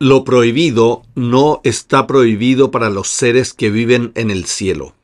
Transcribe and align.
Lo 0.00 0.22
prohibido 0.22 1.02
no 1.16 1.60
está 1.64 2.06
prohibido 2.06 2.70
para 2.70 2.88
los 2.88 3.08
seres 3.08 3.52
que 3.52 3.68
viven 3.68 4.12
en 4.14 4.30
el 4.30 4.44
cielo. 4.44 4.94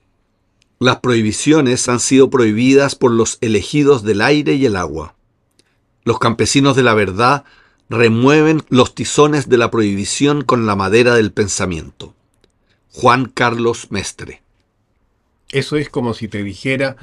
Las 0.79 1.01
prohibiciones 1.01 1.89
han 1.89 1.99
sido 1.99 2.31
prohibidas 2.31 2.95
por 2.95 3.11
los 3.11 3.39
elegidos 3.41 4.05
del 4.05 4.21
aire 4.21 4.55
y 4.55 4.67
el 4.67 4.77
agua. 4.77 5.17
Los 6.05 6.21
campesinos 6.21 6.77
de 6.77 6.85
la 6.85 6.95
verdad 6.95 7.43
remueven 7.89 8.63
los 8.69 8.95
tizones 8.95 9.49
de 9.49 9.59
la 9.59 9.69
prohibición 9.69 10.43
con 10.43 10.65
la 10.65 10.77
madera 10.77 11.17
del 11.17 11.33
pensamiento. 11.33 12.15
Juan 12.93 13.25
Carlos 13.25 13.89
Mestre. 13.91 14.43
Eso 15.51 15.77
es 15.77 15.89
como 15.89 16.15
si 16.15 16.29
te 16.29 16.45
dijera 16.45 16.95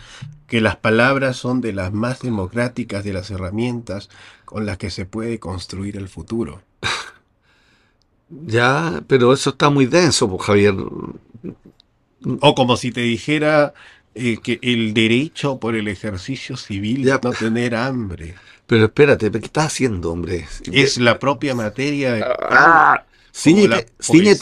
que 0.48 0.62
las 0.62 0.78
palabras 0.78 1.36
son 1.36 1.60
de 1.60 1.74
las 1.74 1.92
más 1.92 2.22
democráticas 2.22 3.04
de 3.04 3.12
las 3.12 3.32
herramientas 3.32 4.10
con 4.46 4.66
las 4.66 4.78
que 4.78 4.92
se 4.92 5.06
puede 5.06 5.40
construir 5.40 5.98
el 5.98 6.08
futuro. 6.08 6.62
Ya, 8.46 9.04
pero 9.08 9.34
eso 9.34 9.52
está 9.52 9.70
muy 9.70 9.86
denso, 9.86 10.30
pues, 10.30 10.44
Javier. 10.44 10.76
O 12.40 12.56
como 12.56 12.78
si 12.78 12.92
te 12.92 13.02
dijera 13.02 13.74
eh, 14.16 14.38
que 14.42 14.60
el 14.62 14.94
derecho 14.94 15.60
por 15.60 15.76
el 15.76 15.88
ejercicio 15.88 16.56
civil 16.56 17.04
Ya. 17.04 17.20
no 17.22 17.32
tener 17.32 17.76
hambre. 17.76 18.36
Pero 18.68 18.86
espérate, 18.86 19.30
¿qué 19.32 19.38
estás 19.40 19.66
haciendo, 19.68 20.12
hombre? 20.12 20.48
Es 20.72 20.98
la 20.98 21.20
propia 21.20 21.54
materia 21.56 22.14
de... 22.14 22.24
Ah, 22.24 23.04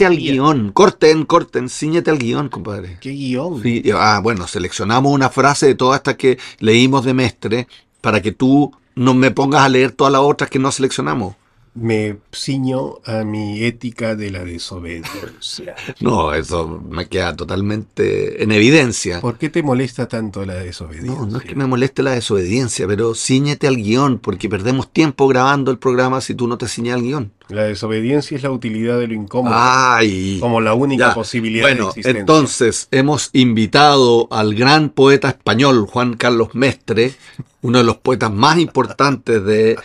al 0.05 0.17
guion. 0.17 0.71
Corten, 0.71 1.25
corten, 1.25 1.69
cíñete 1.69 2.11
al 2.11 2.19
guion, 2.19 2.49
compadre. 2.49 2.97
¿Qué 3.01 3.11
guion? 3.11 3.61
Sí, 3.61 3.83
ah, 3.93 4.19
bueno, 4.21 4.47
seleccionamos 4.47 5.11
una 5.11 5.29
frase 5.29 5.67
de 5.67 5.75
todas 5.75 5.97
estas 5.97 6.15
que 6.15 6.37
leímos 6.59 7.05
de 7.05 7.13
Mestre 7.13 7.67
para 8.01 8.21
que 8.21 8.31
tú 8.31 8.71
no 8.95 9.13
me 9.13 9.31
pongas 9.31 9.61
a 9.61 9.69
leer 9.69 9.91
todas 9.91 10.11
las 10.13 10.21
otras 10.21 10.49
que 10.49 10.59
no 10.59 10.71
seleccionamos. 10.71 11.35
Me 11.75 12.17
ciño 12.31 12.95
a 13.05 13.23
mi 13.23 13.63
ética 13.63 14.15
de 14.15 14.31
la 14.31 14.43
desobediencia. 14.43 15.75
No, 16.01 16.33
eso 16.33 16.81
me 16.89 17.07
queda 17.07 17.35
totalmente 17.35 18.41
en 18.43 18.51
evidencia. 18.51 19.19
¿Por 19.21 19.37
qué 19.37 19.49
te 19.49 19.63
molesta 19.63 20.07
tanto 20.07 20.45
la 20.45 20.55
desobediencia? 20.55 21.13
No, 21.13 21.25
no 21.25 21.37
es 21.39 21.43
que 21.43 21.55
me 21.55 21.65
moleste 21.67 22.03
la 22.03 22.11
desobediencia, 22.11 22.87
pero 22.87 23.13
ciñete 23.15 23.67
al 23.67 23.75
guion, 23.77 24.19
porque 24.19 24.49
perdemos 24.49 24.91
tiempo 24.91 25.27
grabando 25.27 25.71
el 25.71 25.77
programa 25.77 26.21
si 26.21 26.35
tú 26.35 26.47
no 26.47 26.57
te 26.57 26.67
ciñes 26.67 26.95
al 26.95 27.01
guion. 27.01 27.31
La 27.49 27.63
desobediencia 27.63 28.37
es 28.37 28.43
la 28.43 28.51
utilidad 28.51 28.99
de 28.99 29.07
lo 29.07 29.13
incómodo, 29.13 29.55
Ay, 29.57 30.37
como 30.39 30.61
la 30.61 30.73
única 30.73 31.09
ya. 31.09 31.13
posibilidad 31.15 31.65
de 31.67 31.73
Bueno, 31.73 31.87
existencia. 31.89 32.19
entonces 32.19 32.87
hemos 32.91 33.29
invitado 33.33 34.27
al 34.31 34.53
gran 34.55 34.89
poeta 34.89 35.29
español 35.29 35.85
Juan 35.87 36.15
Carlos 36.15 36.49
Mestre, 36.53 37.13
uno 37.61 37.79
de 37.79 37.83
los 37.83 37.97
poetas 37.97 38.31
más 38.31 38.57
importantes 38.59 39.43
de 39.43 39.77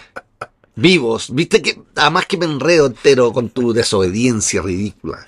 vivos. 0.77 1.35
Viste 1.35 1.63
que 1.63 1.81
además 1.97 2.27
que 2.27 2.37
me 2.39 2.47
enredo 2.47 2.87
entero 2.87 3.33
con 3.33 3.49
tu 3.51 3.73
desobediencia 3.73 4.63
ridícula. 4.63 5.27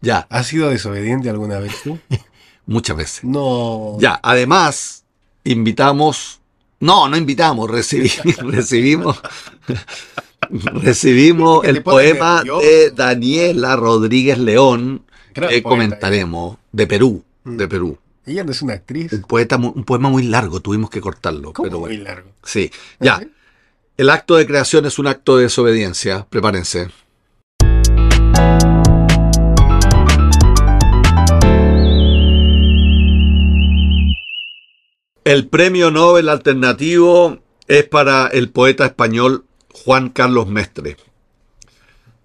Ya, 0.00 0.26
¿Has 0.30 0.48
sido 0.48 0.68
desobediente 0.70 1.30
alguna 1.30 1.58
vez 1.58 1.74
tú? 1.82 1.98
muchas 2.66 2.96
veces. 2.96 3.24
No. 3.24 3.96
Ya, 4.00 4.18
además 4.22 5.04
invitamos, 5.44 6.40
no, 6.80 7.08
no 7.08 7.16
invitamos, 7.16 7.70
recibi- 7.70 8.12
recibimos, 8.50 9.20
recibimos 10.50 11.62
que 11.62 11.70
el 11.70 11.82
poema 11.82 12.42
de 12.42 12.90
Daniela 12.90 13.76
Rodríguez 13.76 14.38
León 14.38 15.04
que 15.34 15.62
comentaremos 15.62 16.58
de 16.72 16.86
Perú, 16.86 17.24
Mm. 17.44 17.56
de 17.56 17.66
Perú. 17.68 17.98
Ella 18.24 18.44
no 18.44 18.52
es 18.52 18.62
una 18.62 18.74
actriz. 18.74 19.12
Un, 19.12 19.22
poeta, 19.22 19.56
un 19.56 19.82
poema 19.82 20.08
muy 20.08 20.22
largo, 20.22 20.60
tuvimos 20.60 20.90
que 20.90 21.00
cortarlo. 21.00 21.52
¿Cómo 21.52 21.66
pero 21.68 21.80
muy 21.80 21.88
bueno. 21.96 22.04
largo? 22.04 22.30
Sí, 22.44 22.70
ya. 23.00 23.20
El 24.02 24.10
acto 24.10 24.34
de 24.34 24.48
creación 24.48 24.84
es 24.84 24.98
un 24.98 25.06
acto 25.06 25.36
de 25.36 25.44
desobediencia. 25.44 26.26
Prepárense. 26.28 26.88
El 35.22 35.46
premio 35.46 35.92
Nobel 35.92 36.28
alternativo 36.28 37.38
es 37.68 37.84
para 37.84 38.26
el 38.26 38.50
poeta 38.50 38.86
español 38.86 39.44
Juan 39.72 40.08
Carlos 40.08 40.48
Mestre. 40.48 40.96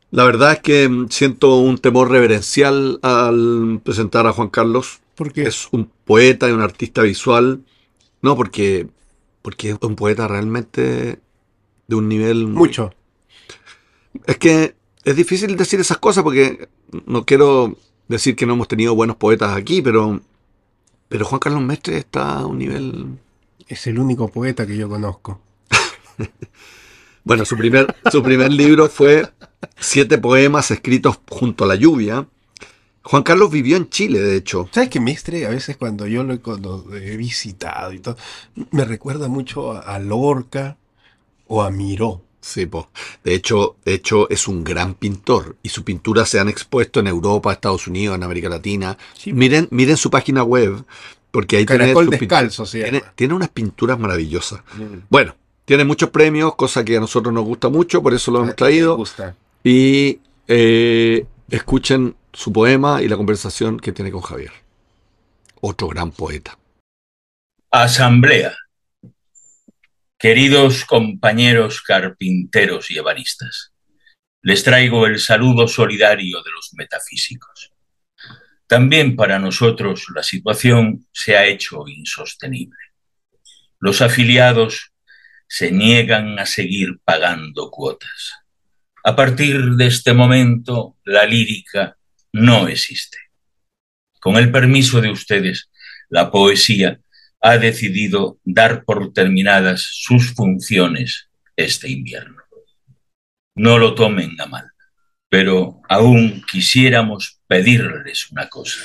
La 0.10 0.24
verdad 0.24 0.54
es 0.54 0.60
que 0.62 0.90
mm, 0.90 1.10
siento 1.12 1.58
un 1.58 1.78
temor 1.78 2.10
reverencial 2.10 2.98
al 3.04 3.82
presentar 3.84 4.26
a 4.26 4.34
Juan 4.34 4.50
Carlos. 4.50 5.02
¿Por 5.14 5.32
qué? 5.32 5.44
Es 5.44 5.68
un 5.70 5.92
poeta 6.06 6.50
y 6.50 6.54
un 6.54 6.62
artista 6.62 7.04
visual. 7.04 7.62
No, 8.24 8.36
porque, 8.36 8.88
porque 9.44 9.70
es 9.70 9.78
un 9.80 9.96
poeta 9.96 10.28
realmente 10.28 11.20
de 11.88 11.96
un 11.96 12.08
nivel... 12.10 12.48
muy- 12.48 12.68
Mucho. 12.68 12.94
Es 14.26 14.38
que 14.38 14.76
es 15.04 15.16
difícil 15.16 15.56
decir 15.56 15.80
esas 15.80 15.98
cosas 15.98 16.24
porque 16.24 16.68
no 17.06 17.26
quiero 17.26 17.78
decir 18.08 18.36
que 18.36 18.46
no 18.46 18.54
hemos 18.54 18.68
tenido 18.68 18.96
buenos 18.96 19.16
poetas 19.18 19.56
aquí, 19.56 19.82
pero, 19.82 20.22
pero 21.08 21.26
Juan 21.26 21.40
Carlos 21.40 21.62
Mestre 21.62 21.98
está 21.98 22.40
a 22.40 22.46
un 22.46 22.58
nivel... 22.58 23.18
Es 23.68 23.86
el 23.88 24.00
único 24.00 24.30
poeta 24.30 24.66
que 24.66 24.78
yo 24.78 24.90
conozco. 24.90 25.42
Bueno, 27.24 27.44
su 27.44 27.58
primer, 27.58 27.94
su 28.10 28.24
primer 28.24 28.54
libro 28.54 28.88
fue 28.88 29.30
Siete 29.78 30.18
poemas 30.18 30.72
escritos 30.72 31.20
junto 31.30 31.66
a 31.66 31.68
la 31.68 31.76
lluvia. 31.76 32.26
Juan 33.04 33.24
Carlos 33.24 33.52
vivió 33.52 33.76
en 33.76 33.90
Chile, 33.90 34.20
de 34.20 34.38
hecho. 34.38 34.70
¿Sabes 34.72 34.90
que 34.90 35.02
Mestre, 35.02 35.46
a 35.46 35.50
veces 35.50 35.76
cuando 35.76 36.08
yo 36.08 36.24
lo 36.24 36.34
he, 36.34 36.40
cuando 36.40 36.86
he 36.96 37.18
visitado 37.18 37.92
y 37.92 38.00
todo, 38.00 38.16
me 38.72 38.86
recuerda 38.86 39.28
mucho 39.28 39.74
a, 39.74 39.80
a 39.82 40.00
Lorca 40.00 40.78
o 41.48 41.62
a 41.62 41.72
Miró? 41.72 42.22
Sí, 42.40 42.66
po. 42.66 42.90
De 43.24 43.34
hecho, 43.34 43.76
de 43.84 43.94
hecho, 43.94 44.30
es 44.30 44.48
un 44.48 44.64
gran 44.64 44.94
pintor 44.94 45.58
y 45.64 45.70
sus 45.70 45.84
pinturas 45.84 46.30
se 46.30 46.40
han 46.40 46.48
expuesto 46.48 47.00
en 47.00 47.08
Europa, 47.08 47.52
Estados 47.52 47.88
Unidos, 47.88 48.16
en 48.16 48.24
América 48.24 48.48
Latina. 48.48 48.98
Sí. 49.18 49.34
Miren, 49.34 49.68
miren 49.72 49.98
su 49.98 50.10
página 50.10 50.44
web, 50.44 50.86
porque 51.32 51.58
ahí 51.58 51.66
tiene, 51.66 51.94
descalzo 51.94 52.66
se 52.66 53.02
tiene, 53.16 53.34
unas 53.34 53.50
pinturas 53.50 54.00
maravillosas. 54.00 54.62
Mm. 54.78 55.00
Bueno, 55.10 55.36
tiene 55.66 55.84
muchos 55.84 56.10
premios, 56.10 56.56
cosa 56.56 56.86
que 56.86 56.96
a 56.96 57.02
nosotros 57.02 57.34
nos 57.34 57.44
gusta 57.44 57.68
mucho, 57.68 58.02
por 58.02 58.14
eso 58.14 58.32
lo 58.32 58.38
hemos 58.38 58.50
Me 58.50 58.54
traído. 58.54 58.96
gusta. 58.96 59.36
Y 59.64 60.20
eh, 60.48 61.26
escuchen 61.50 62.16
su 62.32 62.54
poema 62.54 63.02
y 63.02 63.10
la 63.10 63.18
conversación 63.18 63.78
que 63.78 63.92
tiene 63.92 64.12
con 64.12 64.22
Javier. 64.22 64.52
Otro 65.60 65.90
gran 65.90 66.12
poeta. 66.12 66.58
Asamblea. 67.72 68.54
Queridos 70.20 70.84
compañeros 70.84 71.84
carpinteros 71.84 72.90
y 72.90 72.98
ebanistas, 72.98 73.72
les 74.42 74.64
traigo 74.64 75.06
el 75.06 75.20
saludo 75.20 75.68
solidario 75.68 76.42
de 76.42 76.50
los 76.50 76.72
metafísicos. 76.74 77.72
También 78.66 79.16
para 79.16 79.38
nosotros 79.38 80.08
la 80.16 80.24
situación 80.24 81.06
se 81.12 81.38
ha 81.38 81.46
hecho 81.46 81.88
insostenible. 81.88 82.80
Los 83.80 84.02
afiliados 84.02 84.92
se 85.48 85.72
niegan 85.72 86.40
a 86.40 86.48
seguir 86.48 86.98
pagando 87.04 87.70
cuotas. 87.70 88.34
A 89.04 89.16
partir 89.16 89.76
de 89.76 89.86
este 89.86 90.14
momento, 90.14 90.98
la 91.06 91.28
lírica 91.28 91.96
no 92.34 92.68
existe. 92.68 93.20
Con 94.20 94.38
el 94.38 94.52
permiso 94.52 95.00
de 95.00 95.12
ustedes, 95.12 95.70
la 96.10 96.32
poesía 96.32 97.02
ha 97.42 97.58
decidido 97.58 98.40
dar 98.44 98.84
por 98.84 99.14
terminadas 99.14 99.82
sus 99.82 100.34
funciones 100.34 101.30
este 101.56 101.90
invierno. 101.90 102.42
No 103.56 103.78
lo 103.78 103.96
tomen 103.96 104.40
a 104.40 104.46
mal, 104.46 104.72
pero 105.30 105.82
aún 105.90 106.44
quisiéramos 106.50 107.40
pedirles 107.48 108.32
una 108.32 108.48
cosa. 108.50 108.80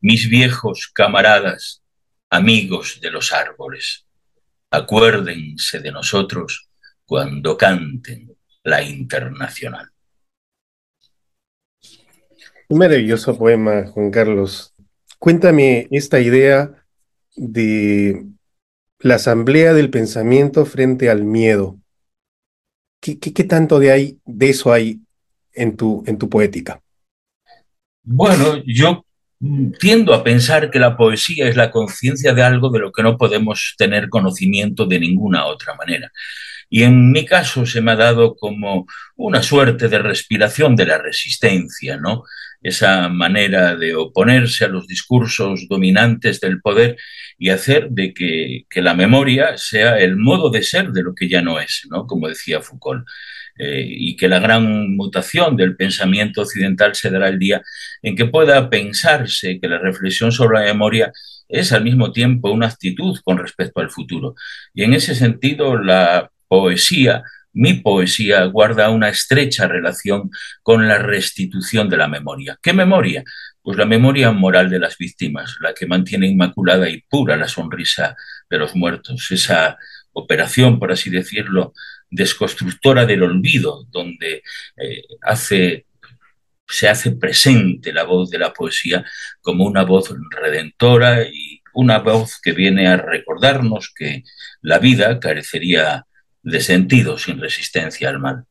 Mis 0.00 0.28
viejos 0.28 0.90
camaradas, 0.94 1.82
amigos 2.30 2.98
de 3.00 3.10
los 3.10 3.32
árboles, 3.32 4.06
acuérdense 4.70 5.80
de 5.80 5.92
nosotros 5.92 6.68
cuando 7.04 7.56
canten 7.56 8.34
la 8.62 8.82
internacional. 8.82 9.88
Un 12.68 12.78
maravilloso 12.78 13.36
poema, 13.36 13.86
Juan 13.88 14.10
Carlos. 14.10 14.72
Cuéntame 15.18 15.88
esta 15.90 16.20
idea 16.20 16.81
de 17.36 18.26
la 19.00 19.16
asamblea 19.16 19.74
del 19.74 19.90
pensamiento 19.90 20.66
frente 20.66 21.10
al 21.10 21.24
miedo. 21.24 21.78
¿Qué, 23.00 23.18
qué- 23.18 23.32
qué 23.34 23.44
tanto 23.44 23.78
de, 23.78 23.90
ahí, 23.92 24.20
de 24.24 24.50
eso 24.50 24.72
hay 24.72 25.00
en 25.52 25.76
tu, 25.76 26.02
en 26.06 26.18
tu 26.18 26.28
poética? 26.28 26.82
Bueno, 28.04 28.62
yo 28.66 29.04
mm, 29.40 29.72
tiendo 29.78 30.14
a 30.14 30.24
pensar 30.24 30.70
que 30.70 30.78
la 30.78 30.96
poesía 30.96 31.48
es 31.48 31.56
la 31.56 31.70
conciencia 31.70 32.34
de 32.34 32.42
algo 32.42 32.70
de 32.70 32.80
lo 32.80 32.92
que 32.92 33.02
no 33.02 33.16
podemos 33.16 33.74
tener 33.78 34.08
conocimiento 34.08 34.86
de 34.86 35.00
ninguna 35.00 35.46
otra 35.46 35.74
manera. 35.74 36.10
Y 36.74 36.84
en 36.84 37.12
mi 37.12 37.26
caso 37.26 37.66
se 37.66 37.82
me 37.82 37.92
ha 37.92 37.96
dado 37.96 38.34
como 38.34 38.86
una 39.16 39.42
suerte 39.42 39.88
de 39.88 39.98
respiración 39.98 40.74
de 40.74 40.86
la 40.86 40.96
resistencia, 40.98 41.98
¿no? 41.98 42.22
Esa 42.62 43.10
manera 43.10 43.76
de 43.76 43.94
oponerse 43.94 44.64
a 44.64 44.68
los 44.68 44.86
discursos 44.86 45.66
dominantes 45.68 46.40
del 46.40 46.62
poder 46.62 46.96
y 47.38 47.50
hacer 47.50 47.90
de 47.90 48.14
que, 48.14 48.64
que 48.70 48.80
la 48.80 48.94
memoria 48.94 49.58
sea 49.58 49.98
el 49.98 50.16
modo 50.16 50.48
de 50.50 50.62
ser 50.62 50.92
de 50.92 51.02
lo 51.02 51.14
que 51.14 51.28
ya 51.28 51.42
no 51.42 51.60
es, 51.60 51.82
¿no? 51.90 52.06
Como 52.06 52.28
decía 52.28 52.62
Foucault. 52.62 53.04
eh, 53.58 53.84
y 53.86 54.16
que 54.16 54.28
la 54.28 54.38
gran 54.40 54.96
mutación 54.96 55.56
del 55.56 55.76
pensamiento 55.76 56.42
occidental 56.42 56.94
se 56.94 57.10
dará 57.10 57.28
el 57.28 57.38
día 57.38 57.62
en 58.02 58.16
que 58.16 58.24
pueda 58.26 58.70
pensarse 58.70 59.60
que 59.60 59.68
la 59.68 59.78
reflexión 59.78 60.32
sobre 60.32 60.60
la 60.60 60.66
memoria 60.66 61.12
es 61.48 61.72
al 61.72 61.84
mismo 61.84 62.12
tiempo 62.12 62.50
una 62.50 62.68
actitud 62.68 63.18
con 63.24 63.36
respecto 63.38 63.80
al 63.80 63.90
futuro. 63.90 64.34
Y 64.74 64.84
en 64.84 64.94
ese 64.94 65.14
sentido, 65.14 65.76
la 65.78 66.30
poesía, 66.52 67.22
mi 67.54 67.72
poesía, 67.80 68.44
guarda 68.44 68.90
una 68.90 69.08
estrecha 69.08 69.66
relación 69.66 70.30
con 70.62 70.86
la 70.86 70.98
restitución 70.98 71.88
de 71.88 71.96
la 71.96 72.08
memoria. 72.08 72.58
¿Qué 72.60 72.74
memoria? 72.74 73.24
Pues 73.62 73.78
la 73.78 73.86
memoria 73.86 74.30
moral 74.32 74.68
de 74.68 74.78
las 74.78 74.98
víctimas, 74.98 75.56
la 75.60 75.72
que 75.72 75.86
mantiene 75.86 76.26
inmaculada 76.26 76.90
y 76.90 77.00
pura 77.08 77.38
la 77.38 77.48
sonrisa 77.48 78.14
de 78.50 78.58
los 78.58 78.76
muertos, 78.76 79.30
esa 79.30 79.78
operación, 80.12 80.78
por 80.78 80.92
así 80.92 81.08
decirlo, 81.08 81.72
desconstructora 82.10 83.06
del 83.06 83.22
olvido, 83.22 83.86
donde 83.90 84.42
eh, 84.76 85.04
hace, 85.22 85.86
se 86.68 86.86
hace 86.86 87.12
presente 87.12 87.94
la 87.94 88.04
voz 88.04 88.28
de 88.28 88.40
la 88.40 88.52
poesía 88.52 89.06
como 89.40 89.64
una 89.64 89.84
voz 89.84 90.14
redentora 90.30 91.22
y 91.22 91.62
una 91.72 92.00
voz 92.00 92.38
que 92.42 92.52
viene 92.52 92.88
a 92.88 92.98
recordarnos 92.98 93.90
que 93.96 94.24
la 94.60 94.78
vida 94.78 95.18
carecería 95.18 96.04
de 96.42 96.60
sentido 96.60 97.18
sin 97.18 97.40
resistencia 97.40 98.08
al 98.08 98.18
mal. 98.18 98.46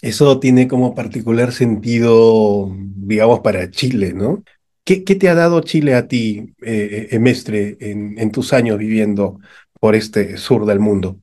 Eso 0.00 0.40
tiene 0.40 0.68
como 0.68 0.94
particular 0.94 1.52
sentido, 1.52 2.74
digamos, 2.76 3.40
para 3.40 3.70
Chile, 3.70 4.12
¿no? 4.14 4.42
¿Qué, 4.84 5.00
te 5.00 5.28
ha 5.28 5.34
dado 5.34 5.60
Chile 5.60 5.94
a 5.94 6.08
ti, 6.08 6.54
eh, 6.60 7.08
eh 7.12 7.18
Mestre, 7.20 7.76
en, 7.80 8.32
tus 8.32 8.52
años 8.52 8.78
viviendo 8.78 9.38
por 9.78 9.94
este 9.94 10.36
sur 10.36 10.66
del 10.66 10.80
mundo? 10.80 11.20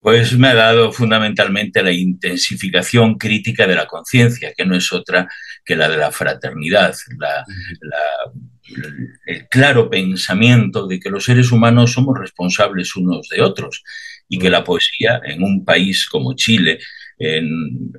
Pues 0.00 0.36
me 0.38 0.48
ha 0.48 0.54
dado 0.54 0.92
fundamentalmente 0.92 1.82
la 1.82 1.92
intensificación 1.92 3.16
crítica 3.16 3.66
de 3.66 3.74
la 3.74 3.86
conciencia, 3.86 4.52
que 4.54 4.66
no 4.66 4.74
es 4.74 4.92
otra 4.92 5.28
que 5.64 5.76
la 5.76 5.88
de 5.88 5.96
la 5.96 6.10
fraternidad, 6.10 6.94
el 9.26 9.48
claro 9.48 9.88
pensamiento 9.90 10.86
de 10.86 11.00
que 11.00 11.10
los 11.10 11.24
seres 11.24 11.52
humanos 11.52 11.92
somos 11.92 12.18
responsables 12.18 12.94
unos 12.96 13.28
de 13.28 13.42
otros 13.42 13.82
y 14.30 14.38
que 14.38 14.48
la 14.48 14.64
poesía 14.64 15.20
en 15.24 15.42
un 15.42 15.64
país 15.64 16.06
como 16.06 16.34
Chile, 16.34 16.78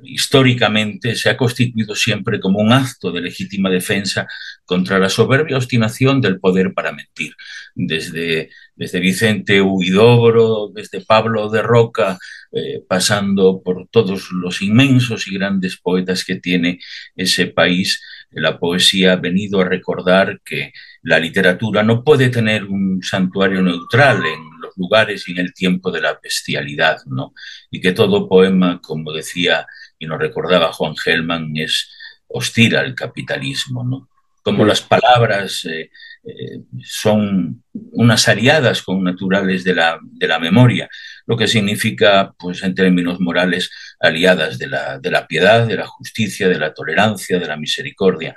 históricamente 0.02 1.14
se 1.14 1.30
ha 1.30 1.36
constituido 1.36 1.94
siempre 1.94 2.40
como 2.40 2.58
un 2.58 2.72
acto 2.72 3.12
de 3.12 3.20
legítima 3.20 3.70
defensa 3.70 4.26
contra 4.64 4.98
la 4.98 5.08
soberbia 5.08 5.56
obstinación 5.56 6.20
del 6.20 6.40
poder 6.40 6.74
para 6.74 6.90
mentir. 6.90 7.34
Desde, 7.74 8.50
desde 8.74 8.98
Vicente 8.98 9.62
Huidobro, 9.62 10.72
desde 10.74 11.04
Pablo 11.04 11.48
de 11.50 11.62
Roca, 11.62 12.18
eh, 12.50 12.82
pasando 12.88 13.62
por 13.62 13.86
todos 13.88 14.32
los 14.32 14.60
inmensos 14.60 15.28
y 15.28 15.34
grandes 15.34 15.76
poetas 15.76 16.24
que 16.24 16.36
tiene 16.36 16.80
ese 17.14 17.46
país, 17.46 18.02
la 18.32 18.58
poesía 18.58 19.12
ha 19.12 19.16
venido 19.16 19.60
a 19.60 19.68
recordar 19.68 20.40
que 20.44 20.72
la 21.02 21.20
literatura 21.20 21.82
no 21.82 22.02
puede 22.02 22.28
tener 22.28 22.64
un 22.64 23.02
santuario 23.02 23.62
neutral 23.62 24.18
en 24.26 24.51
lugares 24.76 25.28
y 25.28 25.32
en 25.32 25.38
el 25.38 25.52
tiempo 25.52 25.90
de 25.90 26.00
la 26.00 26.18
bestialidad, 26.22 26.98
¿no? 27.06 27.34
Y 27.70 27.80
que 27.80 27.92
todo 27.92 28.28
poema, 28.28 28.80
como 28.80 29.12
decía 29.12 29.66
y 29.98 30.06
nos 30.06 30.18
recordaba 30.18 30.72
Juan 30.72 30.96
Gelman, 30.96 31.56
es 31.56 31.90
hostil 32.28 32.76
al 32.76 32.94
capitalismo, 32.94 33.84
¿no? 33.84 34.08
Como 34.42 34.64
las 34.64 34.80
palabras 34.80 35.64
eh, 35.66 35.90
eh, 36.24 36.60
son 36.82 37.62
unas 37.72 38.28
aliadas 38.28 38.82
con 38.82 39.04
naturales 39.04 39.62
de 39.62 39.74
la, 39.74 39.98
de 40.02 40.26
la 40.26 40.40
memoria, 40.40 40.88
lo 41.26 41.36
que 41.36 41.46
significa, 41.46 42.34
pues 42.38 42.62
en 42.64 42.74
términos 42.74 43.20
morales, 43.20 43.70
aliadas 44.00 44.58
de 44.58 44.66
la, 44.66 44.98
de 44.98 45.10
la 45.10 45.28
piedad, 45.28 45.66
de 45.66 45.76
la 45.76 45.86
justicia, 45.86 46.48
de 46.48 46.58
la 46.58 46.74
tolerancia, 46.74 47.38
de 47.38 47.46
la 47.46 47.56
misericordia. 47.56 48.34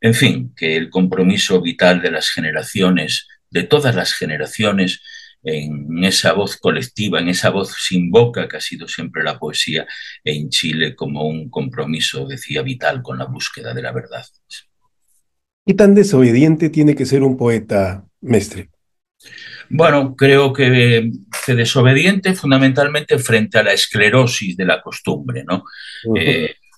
En 0.00 0.14
fin, 0.14 0.52
que 0.56 0.76
el 0.76 0.90
compromiso 0.90 1.60
vital 1.60 2.00
de 2.00 2.10
las 2.10 2.30
generaciones, 2.30 3.28
de 3.50 3.62
todas 3.62 3.94
las 3.94 4.14
generaciones, 4.14 5.02
en 5.42 6.04
esa 6.04 6.32
voz 6.32 6.56
colectiva, 6.56 7.20
en 7.20 7.28
esa 7.28 7.50
voz 7.50 7.74
sin 7.78 8.10
boca 8.10 8.48
que 8.48 8.56
ha 8.56 8.60
sido 8.60 8.86
siempre 8.86 9.22
la 9.22 9.38
poesía 9.38 9.86
en 10.24 10.48
Chile 10.50 10.94
como 10.94 11.26
un 11.26 11.50
compromiso, 11.50 12.26
decía, 12.26 12.62
vital 12.62 13.02
con 13.02 13.18
la 13.18 13.26
búsqueda 13.26 13.74
de 13.74 13.82
la 13.82 13.92
verdad. 13.92 14.24
¿Qué 15.66 15.74
tan 15.74 15.94
desobediente 15.94 16.70
tiene 16.70 16.94
que 16.94 17.06
ser 17.06 17.22
un 17.22 17.36
poeta, 17.36 18.04
Mestre? 18.20 18.70
Bueno, 19.68 20.14
creo 20.16 20.52
que, 20.52 21.10
desobediente 21.46 22.34
fundamentalmente 22.34 23.18
frente 23.18 23.58
a 23.58 23.62
la 23.62 23.72
esclerosis 23.72 24.56
de 24.56 24.64
la 24.64 24.82
costumbre, 24.82 25.44
¿no? 25.44 25.64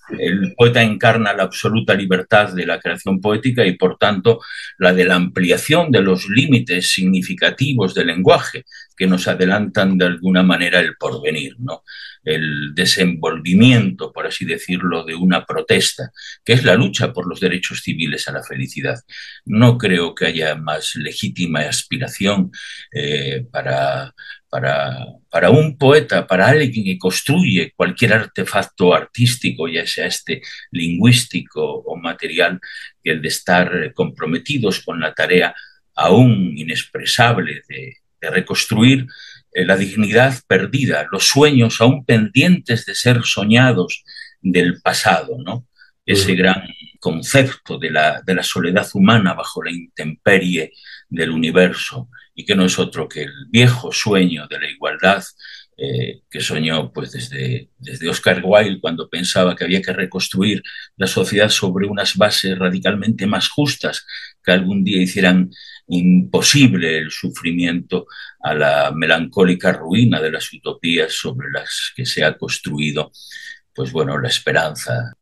El 0.09 0.53
poeta 0.55 0.81
encarna 0.81 1.33
la 1.33 1.43
absoluta 1.43 1.93
libertad 1.95 2.53
de 2.53 2.65
la 2.65 2.79
creación 2.79 3.19
poética 3.19 3.65
y, 3.65 3.73
por 3.73 3.97
tanto, 3.97 4.39
la 4.77 4.93
de 4.93 5.05
la 5.05 5.15
ampliación 5.15 5.91
de 5.91 6.01
los 6.01 6.29
límites 6.29 6.91
significativos 6.91 7.93
del 7.93 8.07
lenguaje 8.07 8.65
que 8.95 9.07
nos 9.07 9.27
adelantan 9.27 9.97
de 9.97 10.05
alguna 10.05 10.43
manera 10.43 10.79
el 10.79 10.95
porvenir, 10.95 11.55
¿no? 11.59 11.83
el 12.25 12.73
desenvolvimiento, 12.73 14.11
por 14.11 14.25
así 14.25 14.45
decirlo, 14.45 15.05
de 15.05 15.15
una 15.15 15.45
protesta, 15.45 16.11
que 16.43 16.53
es 16.53 16.63
la 16.63 16.75
lucha 16.75 17.13
por 17.13 17.27
los 17.27 17.39
derechos 17.39 17.81
civiles 17.81 18.27
a 18.27 18.31
la 18.31 18.43
felicidad. 18.43 18.99
No 19.45 19.77
creo 19.77 20.15
que 20.15 20.25
haya 20.25 20.55
más 20.55 20.95
legítima 20.95 21.61
aspiración 21.61 22.51
eh, 22.91 23.45
para 23.51 24.13
para, 25.29 25.49
un 25.49 25.77
poeta, 25.77 26.25
para 26.25 26.47
alguien 26.47 26.85
que 26.85 26.97
construye 26.97 27.73
cualquier 27.75 28.13
artefacto 28.13 28.93
artístico, 28.93 29.67
ya 29.67 29.85
sea 29.85 30.07
este 30.07 30.41
lingüístico 30.71 31.61
o 31.61 31.97
material, 31.97 32.59
que 33.03 33.11
el 33.11 33.21
de 33.21 33.27
estar 33.27 33.93
comprometidos 33.93 34.79
con 34.79 34.99
la 34.99 35.13
tarea 35.13 35.53
aún 35.95 36.53
inexpresable 36.57 37.63
de, 37.67 37.97
reconstruir 38.21 39.05
eh, 39.53 39.65
la 39.65 39.77
dignidad 39.77 40.33
perdida, 40.47 41.05
los 41.11 41.27
sueños 41.27 41.79
aún 41.79 42.05
pendientes 42.05 42.83
de 42.87 42.95
ser 42.95 43.21
soñados 43.23 44.03
del 44.41 44.81
pasado, 44.81 45.37
¿no? 45.37 45.67
Ese 46.07 46.33
gran 46.33 46.63
concepto 46.99 47.77
de 47.77 47.91
la, 47.91 48.23
de 48.25 48.33
la 48.33 48.41
soledad 48.41 48.87
humana 48.95 49.35
bajo 49.35 49.61
la 49.61 49.71
intemperie 49.71 50.71
del 51.09 51.31
universo 51.31 52.09
y 52.33 52.45
que 52.45 52.55
no 52.55 52.65
es 52.65 52.77
otro 52.79 53.07
que 53.07 53.23
el 53.23 53.33
viejo 53.49 53.91
sueño 53.91 54.47
de 54.47 54.59
la 54.59 54.69
igualdad 54.69 55.23
eh, 55.77 56.21
que 56.29 56.39
soñó 56.39 56.93
pues 56.93 57.11
desde, 57.11 57.69
desde 57.77 58.07
Oscar 58.07 58.41
Wilde 58.43 58.79
cuando 58.79 59.09
pensaba 59.09 59.55
que 59.55 59.65
había 59.65 59.81
que 59.81 59.91
reconstruir 59.91 60.63
la 60.95 61.05
sociedad 61.05 61.49
sobre 61.49 61.85
unas 61.85 62.15
bases 62.15 62.57
radicalmente 62.57 63.27
más 63.27 63.49
justas 63.49 64.05
que 64.41 64.53
algún 64.53 64.85
día 64.85 65.01
hicieran 65.01 65.49
imposible 65.87 66.99
el 66.99 67.11
sufrimiento 67.11 68.07
a 68.39 68.53
la 68.53 68.91
melancólica 68.95 69.73
ruina 69.73 70.21
de 70.21 70.31
las 70.31 70.51
utopías 70.53 71.11
sobre 71.11 71.49
las 71.51 71.91
que 71.95 72.05
se 72.05 72.23
ha 72.23 72.37
construido 72.37 73.11
pues 73.75 73.91
bueno, 73.91 74.17
la 74.17 74.29
esperanza. 74.29 75.13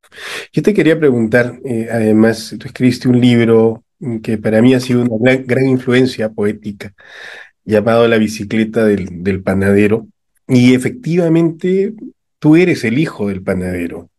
Yo 0.53 0.61
te 0.61 0.75
quería 0.75 0.97
preguntar, 0.97 1.59
eh, 1.65 1.87
además, 1.91 2.55
tú 2.59 2.67
escribiste 2.67 3.07
un 3.07 3.19
libro 3.19 3.82
que 4.21 4.37
para 4.37 4.61
mí 4.61 4.73
ha 4.73 4.79
sido 4.79 5.03
una 5.03 5.35
gran, 5.35 5.67
influencia 5.67 6.29
poética, 6.29 6.93
llamado 7.63 8.07
La 8.07 8.17
bicicleta 8.17 8.85
del, 8.85 9.43
panadero. 9.43 10.07
Y 10.47 10.73
efectivamente, 10.73 11.93
tú 12.39 12.55
eres 12.55 12.83
el 12.83 12.99
hijo 12.99 13.29
del 13.29 13.41
panadero. 13.41 14.09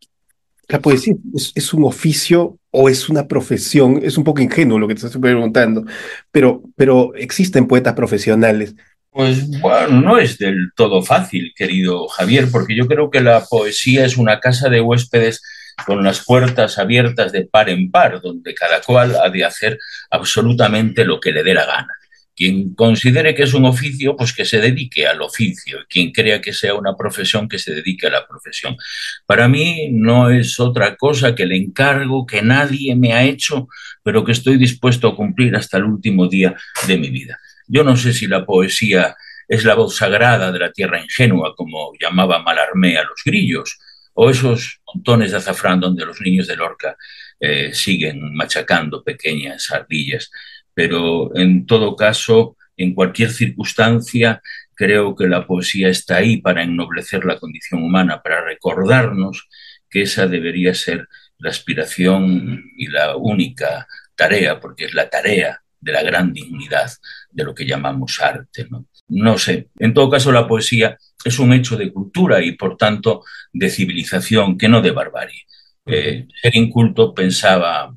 La 0.68 0.80
poesía 0.80 1.14
es, 1.34 1.74
un 1.74 1.84
oficio 1.84 2.58
o 2.70 2.88
es 2.88 3.08
una 3.10 3.28
profesión, 3.28 4.00
es 4.02 4.16
un 4.16 4.24
poco 4.24 4.40
ingenuo 4.40 4.78
lo 4.78 4.88
que 4.88 4.94
te 4.94 5.06
estoy 5.06 5.20
preguntando, 5.20 5.84
pero, 6.30 6.62
pero 6.74 7.14
existen 7.14 7.66
poetas 7.66 7.92
profesionales. 7.92 8.74
Pues 9.10 9.60
bueno, 9.60 10.00
no 10.00 10.18
es 10.18 10.38
del 10.38 10.72
todo 10.74 11.02
fácil, 11.02 11.52
querido 11.54 12.08
Javier, 12.08 12.48
porque 12.50 12.74
yo 12.74 12.88
creo 12.88 13.10
que 13.10 13.20
la 13.20 13.44
poesía 13.44 14.06
es 14.06 14.16
una 14.16 14.40
casa 14.40 14.68
de 14.70 14.80
huéspedes 14.80 15.40
con 15.86 16.02
las 16.02 16.24
puertas 16.24 16.78
abiertas 16.78 17.32
de 17.32 17.46
par 17.46 17.68
en 17.68 17.90
par, 17.90 18.20
donde 18.20 18.54
cada 18.54 18.80
cual 18.80 19.16
ha 19.16 19.28
de 19.28 19.44
hacer 19.44 19.78
absolutamente 20.10 21.04
lo 21.04 21.20
que 21.20 21.32
le 21.32 21.42
dé 21.42 21.54
la 21.54 21.66
gana. 21.66 21.92
Quien 22.36 22.74
considere 22.74 23.34
que 23.34 23.44
es 23.44 23.54
un 23.54 23.64
oficio, 23.64 24.16
pues 24.16 24.32
que 24.32 24.44
se 24.44 24.60
dedique 24.60 25.06
al 25.06 25.22
oficio. 25.22 25.78
Quien 25.88 26.10
crea 26.10 26.40
que 26.40 26.52
sea 26.52 26.74
una 26.74 26.96
profesión, 26.96 27.48
que 27.48 27.60
se 27.60 27.72
dedique 27.72 28.08
a 28.08 28.10
la 28.10 28.26
profesión. 28.26 28.76
Para 29.24 29.46
mí 29.46 29.88
no 29.92 30.30
es 30.30 30.58
otra 30.58 30.96
cosa 30.96 31.34
que 31.34 31.44
el 31.44 31.52
encargo 31.52 32.26
que 32.26 32.42
nadie 32.42 32.96
me 32.96 33.12
ha 33.12 33.22
hecho, 33.22 33.68
pero 34.02 34.24
que 34.24 34.32
estoy 34.32 34.56
dispuesto 34.56 35.06
a 35.06 35.14
cumplir 35.14 35.54
hasta 35.54 35.78
el 35.78 35.84
último 35.84 36.26
día 36.26 36.56
de 36.88 36.98
mi 36.98 37.10
vida. 37.10 37.38
Yo 37.68 37.84
no 37.84 37.96
sé 37.96 38.12
si 38.12 38.26
la 38.26 38.44
poesía 38.44 39.14
es 39.46 39.64
la 39.64 39.74
voz 39.74 39.96
sagrada 39.96 40.50
de 40.50 40.58
la 40.58 40.72
tierra 40.72 41.00
ingenua, 41.00 41.54
como 41.54 41.92
llamaba 42.00 42.42
Malarmé 42.42 42.96
a 42.96 43.04
los 43.04 43.22
grillos, 43.24 43.78
o 44.14 44.30
esos 44.30 44.80
montones 44.92 45.32
de 45.32 45.36
azafrán 45.36 45.80
donde 45.80 46.06
los 46.06 46.20
niños 46.20 46.46
de 46.46 46.56
Lorca 46.56 46.96
eh, 47.40 47.74
siguen 47.74 48.34
machacando 48.34 49.02
pequeñas 49.02 49.70
ardillas. 49.70 50.30
Pero 50.72 51.36
en 51.36 51.66
todo 51.66 51.94
caso, 51.96 52.56
en 52.76 52.94
cualquier 52.94 53.30
circunstancia, 53.30 54.40
creo 54.74 55.14
que 55.14 55.26
la 55.26 55.46
poesía 55.46 55.88
está 55.88 56.16
ahí 56.16 56.38
para 56.38 56.62
ennoblecer 56.62 57.24
la 57.24 57.38
condición 57.38 57.82
humana, 57.82 58.22
para 58.22 58.44
recordarnos 58.44 59.48
que 59.90 60.02
esa 60.02 60.26
debería 60.26 60.74
ser 60.74 61.08
la 61.38 61.50
aspiración 61.50 62.64
y 62.76 62.86
la 62.88 63.16
única 63.16 63.86
tarea, 64.16 64.60
porque 64.60 64.86
es 64.86 64.94
la 64.94 65.08
tarea 65.10 65.63
de 65.84 65.92
la 65.92 66.02
gran 66.02 66.32
dignidad 66.32 66.90
de 67.30 67.44
lo 67.44 67.54
que 67.54 67.66
llamamos 67.66 68.20
arte. 68.20 68.66
¿no? 69.08 69.38
sé, 69.38 69.68
en 69.78 69.92
todo 69.92 70.10
caso 70.10 70.32
la 70.32 70.48
poesía 70.48 70.96
es 71.24 71.38
un 71.38 71.52
hecho 71.52 71.76
de 71.76 71.92
cultura 71.92 72.42
y 72.42 72.52
por 72.52 72.76
tanto 72.76 73.22
de 73.52 73.70
civilización, 73.70 74.56
que 74.56 74.68
no 74.68 74.80
de 74.80 74.90
barbarie. 74.90 75.42
Eh, 75.86 76.26
ser 76.42 76.56
inculto 76.56 77.12
pensaba, 77.12 77.94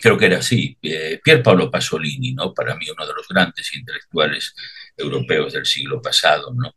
creo 0.00 0.16
que 0.16 0.26
era 0.26 0.38
así, 0.38 0.78
eh, 0.82 1.20
Pier 1.22 1.42
Paolo 1.42 1.70
Pasolini, 1.70 2.32
¿no? 2.32 2.54
para 2.54 2.74
mí 2.76 2.86
uno 2.90 3.06
de 3.06 3.12
los 3.14 3.28
grandes 3.28 3.74
intelectuales 3.74 4.54
europeos 4.96 5.52
del 5.52 5.66
siglo 5.66 6.00
pasado, 6.00 6.54
¿no? 6.54 6.74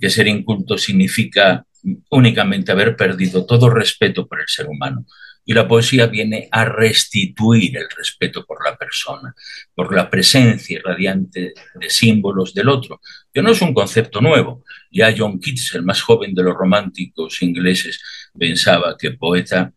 que 0.00 0.08
ser 0.08 0.26
inculto 0.26 0.78
significa 0.78 1.66
únicamente 2.10 2.72
haber 2.72 2.96
perdido 2.96 3.44
todo 3.44 3.68
respeto 3.68 4.26
por 4.26 4.40
el 4.40 4.48
ser 4.48 4.68
humano, 4.68 5.04
y 5.44 5.52
la 5.54 5.66
poesía 5.66 6.06
viene 6.06 6.48
a 6.50 6.64
restituir 6.64 7.76
el 7.76 7.88
respeto 7.96 8.44
por 8.44 8.64
la 8.64 8.76
persona, 8.76 9.34
por 9.74 9.94
la 9.94 10.08
presencia 10.08 10.80
radiante 10.84 11.52
de 11.74 11.90
símbolos 11.90 12.54
del 12.54 12.68
otro, 12.68 13.00
que 13.32 13.42
no 13.42 13.50
es 13.50 13.60
un 13.60 13.74
concepto 13.74 14.20
nuevo. 14.20 14.64
Ya 14.90 15.12
John 15.16 15.40
Keats, 15.40 15.74
el 15.74 15.82
más 15.82 16.00
joven 16.00 16.34
de 16.34 16.42
los 16.44 16.54
románticos 16.54 17.42
ingleses, 17.42 18.00
pensaba 18.38 18.96
que 18.96 19.12
poeta 19.12 19.72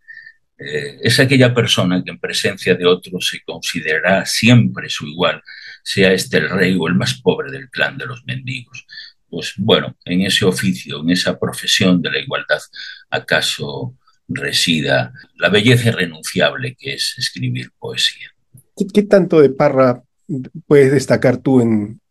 eh, 0.57 1.00
es 1.01 1.19
aquella 1.19 1.53
persona 1.53 2.01
que 2.03 2.12
en 2.12 2.19
presencia 2.19 2.75
de 2.75 2.86
otro 2.86 3.19
se 3.19 3.41
considerará 3.43 4.25
siempre 4.25 4.89
su 4.89 5.07
igual, 5.07 5.41
sea 5.84 6.13
este 6.13 6.38
el 6.38 6.50
rey 6.50 6.77
o 6.79 6.88
el 6.88 6.95
más 6.95 7.15
pobre 7.22 7.51
del 7.51 7.69
clan 7.69 7.98
de 7.98 8.05
los 8.05 8.24
mendigos. 8.25 8.86
Pues 9.27 9.53
bueno, 9.57 9.98
en 10.05 10.22
ese 10.22 10.45
oficio, 10.45 11.01
en 11.01 11.10
esa 11.10 11.38
profesión 11.39 12.01
de 12.01 12.12
la 12.12 12.19
igualdad, 12.19 12.62
¿acaso 13.10 13.98
resida 14.27 15.13
la 15.38 15.50
belleza 15.50 15.89
irrenunciable 15.89 16.75
que 16.79 16.94
es 16.94 17.15
escribir 17.17 17.72
poesía. 17.77 18.29
¿Qué, 18.94 19.03
tanto 19.03 19.39
de 19.39 19.50
Parra 19.50 20.01
puedes 20.67 20.91
destacar 20.91 21.38
tú 21.38 21.62
en, 21.62 22.01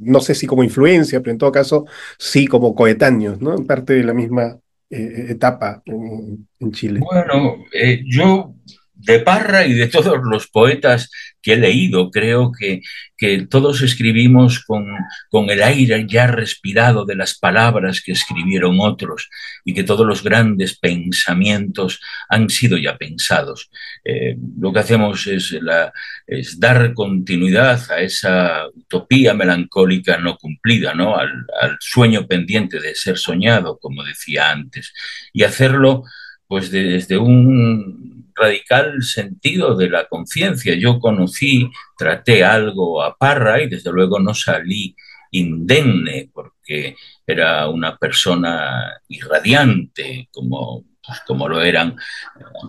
no 0.00 0.20
sé 0.20 0.34
si 0.34 0.46
como 0.46 0.64
influencia, 0.64 1.20
pero 1.20 1.32
en 1.32 1.38
todo 1.38 1.52
caso 1.52 1.86
sí 2.18 2.46
como 2.46 2.74
coetáneos, 2.74 3.40
¿no? 3.40 3.56
En 3.56 3.66
parte 3.66 3.94
de 3.94 4.04
la 4.04 4.12
misma 4.12 4.58
eh, 4.90 5.26
etapa 5.30 5.82
en, 5.86 6.72
Chile. 6.72 7.00
Bueno, 7.00 7.64
eh, 7.72 8.02
yo 8.04 8.54
de 8.96 9.20
Parra 9.20 9.66
y 9.66 9.74
de 9.74 9.88
todos 9.88 10.18
los 10.24 10.48
poetas 10.48 11.10
que 11.42 11.52
he 11.52 11.56
leído. 11.56 12.10
Creo 12.10 12.50
que, 12.50 12.80
que 13.16 13.46
todos 13.46 13.82
escribimos 13.82 14.64
con, 14.64 14.86
con, 15.30 15.50
el 15.50 15.62
aire 15.62 16.06
ya 16.08 16.26
respirado 16.26 17.04
de 17.04 17.14
las 17.14 17.38
palabras 17.38 18.00
que 18.00 18.12
escribieron 18.12 18.78
otros 18.80 19.28
y 19.64 19.74
que 19.74 19.84
todos 19.84 20.06
los 20.06 20.24
grandes 20.24 20.78
pensamientos 20.78 22.00
han 22.28 22.48
sido 22.48 22.78
ya 22.78 22.96
pensados. 22.96 23.70
Eh, 24.04 24.36
lo 24.58 24.72
que 24.72 24.80
hacemos 24.80 25.26
es, 25.26 25.52
la, 25.52 25.92
es, 26.26 26.58
dar 26.58 26.94
continuidad 26.94 27.80
a 27.90 28.00
esa 28.00 28.66
utopía 28.74 29.34
melancólica 29.34 30.16
no 30.18 30.36
cumplida, 30.36 30.94
¿no? 30.94 31.16
Al, 31.16 31.30
al 31.60 31.76
sueño 31.80 32.26
pendiente 32.26 32.80
de 32.80 32.94
ser 32.94 33.18
soñado, 33.18 33.78
como 33.78 34.02
decía 34.04 34.50
antes, 34.50 34.92
y 35.32 35.42
hacerlo 35.44 36.04
pues 36.48 36.70
desde 36.70 37.18
un 37.18 38.15
radical 38.36 39.02
sentido 39.02 39.76
de 39.76 39.88
la 39.88 40.06
conciencia. 40.06 40.74
Yo 40.74 40.98
conocí, 41.00 41.70
traté 41.96 42.44
algo 42.44 43.02
a 43.02 43.16
Parra 43.16 43.62
y 43.62 43.68
desde 43.68 43.92
luego 43.92 44.18
no 44.20 44.34
salí 44.34 44.94
indemne 45.32 46.30
porque 46.32 46.96
era 47.26 47.68
una 47.68 47.96
persona 47.96 49.00
irradiante 49.08 50.28
como, 50.30 50.84
pues, 51.04 51.20
como 51.26 51.48
lo 51.48 51.62
eran, 51.62 51.96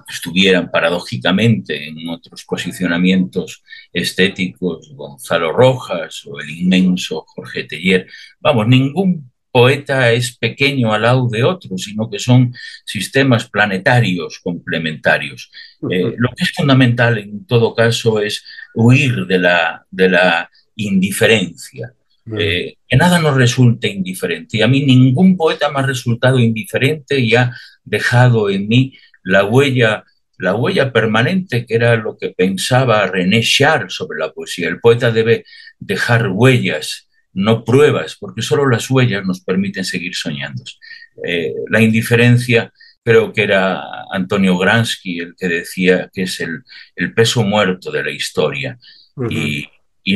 estuvieran 0.07 0.71
paradójicamente 0.71 1.87
en 1.87 2.09
otros 2.09 2.43
posicionamientos 2.45 3.63
estéticos, 3.93 4.91
Gonzalo 4.95 5.51
Rojas 5.51 6.23
o 6.25 6.39
el 6.39 6.49
inmenso 6.49 7.23
Jorge 7.27 7.65
Teller. 7.65 8.07
Vamos, 8.39 8.67
ningún 8.67 9.31
poeta 9.57 10.11
es 10.11 10.37
pequeño 10.37 10.93
al 10.93 11.01
lado 11.01 11.27
de 11.29 11.43
otro, 11.43 11.79
sino 11.79 12.11
que 12.11 12.19
son 12.19 12.53
sistemas 12.85 13.49
planetarios 13.49 14.39
complementarios. 14.43 15.49
Eh, 15.89 16.13
lo 16.15 16.29
que 16.35 16.43
es 16.43 16.51
fundamental 16.51 17.17
en 17.17 17.43
todo 17.47 17.73
caso 17.73 18.19
es 18.19 18.45
huir 18.75 19.25
de 19.25 19.39
la, 19.39 19.83
de 19.89 20.09
la 20.09 20.51
indiferencia. 20.75 21.91
Eh, 22.37 22.75
que 22.87 22.97
nada 22.97 23.17
nos 23.17 23.35
resulte 23.35 23.87
indiferente. 23.87 24.57
Y 24.57 24.61
a 24.61 24.67
mí 24.67 24.85
ningún 24.85 25.35
poeta 25.35 25.71
me 25.71 25.79
ha 25.79 25.87
resultado 25.87 26.37
indiferente 26.37 27.19
y 27.19 27.33
ha 27.33 27.51
dejado 27.83 28.51
en 28.51 28.67
mí 28.67 28.93
la 29.23 29.43
huella, 29.43 30.03
la 30.37 30.53
huella 30.53 30.93
permanente 30.93 31.65
que 31.65 31.73
era 31.73 31.95
lo 31.95 32.15
que 32.15 32.29
pensaba 32.29 33.07
René 33.07 33.41
Char 33.41 33.89
sobre 33.89 34.19
la 34.19 34.31
poesía. 34.31 34.67
El 34.67 34.79
poeta 34.79 35.09
debe 35.09 35.45
dejar 35.79 36.27
huellas 36.27 37.06
no 37.37 37.63
pruebas, 37.63 38.17
porque 38.19 38.41
solo 38.41 38.67
las 38.67 38.89
huellas 38.89 39.23
nos 39.23 39.41
permiten 39.41 39.85
seguir 39.85 40.15
soñando. 40.15 40.63
Eh, 41.23 41.53
la 41.69 41.79
indiferencia, 41.79 42.73
creo 43.03 43.31
que 43.31 43.43
era 43.43 43.79
Antonio 44.11 44.57
Gransky 44.57 45.19
el 45.19 45.35
que 45.37 45.47
decía 45.47 46.09
que 46.11 46.23
es 46.23 46.39
el, 46.39 46.63
peso 47.13 47.43
muerto 47.43 47.91
de 47.91 48.03
la 48.03 48.09
historia 48.09 48.77
y, 49.29 49.67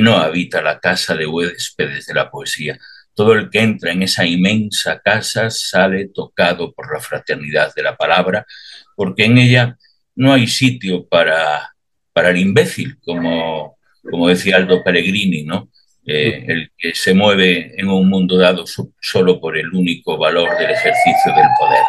no 0.01 0.17
habita 0.17 0.61
la 0.61 0.79
casa 0.79 1.13
de 1.15 1.27
huéspedes 1.27 2.07
de 2.07 2.13
la 2.15 2.31
poesía. 2.31 2.79
Todo 3.13 3.33
el 3.33 3.51
que 3.51 3.59
entra 3.59 3.91
en 3.91 4.01
esa 4.01 4.25
inmensa 4.25 4.99
casa 4.99 5.51
sale 5.51 6.07
tocado 6.07 6.73
por 6.73 6.91
la 6.91 7.01
fraternidad 7.01 7.75
de 7.75 7.83
la 7.83 7.97
palabra, 7.97 8.47
porque 8.95 9.25
en 9.25 9.37
ella 9.37 9.77
no 10.15 10.33
hay 10.33 10.47
sitio 10.47 11.05
para, 11.07 11.75
para 12.13 12.29
el 12.29 12.37
imbécil, 12.37 12.97
como, 13.03 13.77
como 14.01 14.29
decía 14.29 14.55
Aldo 14.55 14.83
Pellegrini, 14.83 15.43
¿no? 15.43 15.69
Eh, 16.05 16.45
el 16.47 16.71
que 16.77 16.95
se 16.95 17.13
mueve 17.13 17.79
en 17.79 17.87
un 17.87 18.09
mundo 18.09 18.37
dado 18.37 18.65
solo 18.99 19.39
por 19.39 19.55
el 19.57 19.71
único 19.71 20.17
valor 20.17 20.57
del 20.57 20.71
ejercicio 20.71 21.33
del 21.35 21.45
poder. 21.59 21.83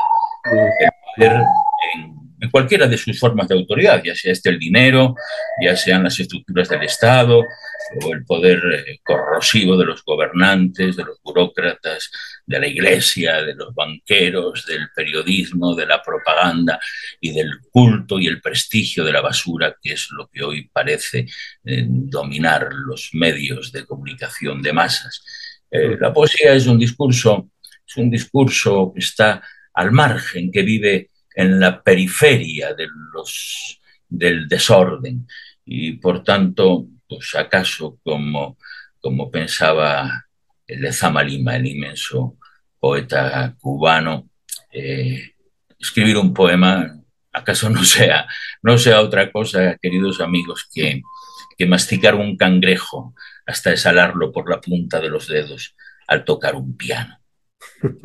El 0.81 0.91
poder 1.17 1.43
en, 1.95 2.22
en, 2.43 2.51
cualquiera 2.51 2.87
de 2.87 2.99
sus 2.99 3.19
formas 3.19 3.49
de 3.49 3.55
autoridad, 3.55 4.03
ya 4.05 4.15
sea 4.15 4.33
este 4.33 4.51
el 4.51 4.59
dinero, 4.59 5.15
ya 5.63 5.77
sean 5.77 6.05
las 6.05 6.19
estructuras 6.19 6.69
del 6.69 6.83
Estado, 6.83 7.43
o 8.01 8.15
el 8.15 8.25
poder 8.25 8.61
eh, 8.87 9.01
corrosivo 9.03 9.77
de 9.77 9.87
los 9.87 10.05
gobernantes, 10.05 10.97
de 10.97 11.05
los 11.05 11.21
burócratas, 11.23 12.11
de 12.47 12.59
la 12.59 12.67
iglesia, 12.67 13.43
de 13.43 13.55
los 13.55 13.75
banqueros, 13.75 14.65
del 14.67 14.89
periodismo, 14.95 15.75
de 15.75 15.87
la 15.87 16.03
propaganda 16.03 16.81
y 17.21 17.33
del 17.33 17.51
culto 17.71 18.19
y 18.19 18.27
el 18.27 18.41
prestigio 18.41 19.05
de 19.05 19.13
la 19.13 19.21
basura, 19.21 19.77
que 19.81 19.93
es 19.93 20.09
lo 20.11 20.29
que 20.29 20.43
hoy 20.43 20.69
parece 20.73 21.27
eh, 21.65 21.85
dominar 21.87 22.69
los 22.73 23.11
medios 23.13 23.73
de 23.73 23.85
comunicación 23.85 24.63
de 24.63 24.73
masas. 24.73 25.23
Eh, 25.71 25.97
la 25.99 26.13
poesía 26.13 26.55
es 26.55 26.67
un 26.67 26.79
discurso, 26.79 27.51
es 27.87 27.97
un 27.97 28.11
discurso 28.11 28.93
que 28.95 29.01
está 29.01 29.43
al 29.75 29.91
margen, 29.91 30.51
que 30.51 30.63
vive 30.63 31.09
en 31.35 31.61
la 31.61 31.83
periferia 31.83 32.75
de 32.75 32.87
los, 33.13 33.81
del 34.09 34.49
desorden 34.49 35.27
y 35.65 35.93
por 35.93 36.23
tanto 36.23 36.87
pues 37.09 37.35
acaso 37.35 37.99
como, 38.03 38.59
como 39.01 39.31
pensaba 39.31 40.27
Lezama 40.67 41.23
Lima, 41.23 41.57
el 41.57 41.67
inmenso 41.67 42.39
poeta 42.79 43.55
cubano, 43.61 44.29
eh, 44.73 45.33
escribir 45.79 46.17
un 46.17 46.33
poema, 46.33 46.99
acaso 47.33 47.71
no 47.71 47.85
sea, 47.85 48.27
no 48.63 48.79
sea 48.79 49.01
otra 49.01 49.31
cosa, 49.31 49.77
queridos 49.81 50.21
amigos, 50.21 50.69
que, 50.73 51.03
que 51.57 51.67
masticar 51.67 52.15
un 52.15 52.37
cangrejo 52.37 53.15
hasta 53.47 53.73
exhalarlo 53.73 54.33
por 54.33 54.51
la 54.51 54.61
punta 54.61 55.01
de 55.01 55.09
los 55.09 55.29
dedos 55.29 55.77
al 56.07 56.25
tocar 56.25 56.55
un 56.55 56.77
piano. 56.77 57.22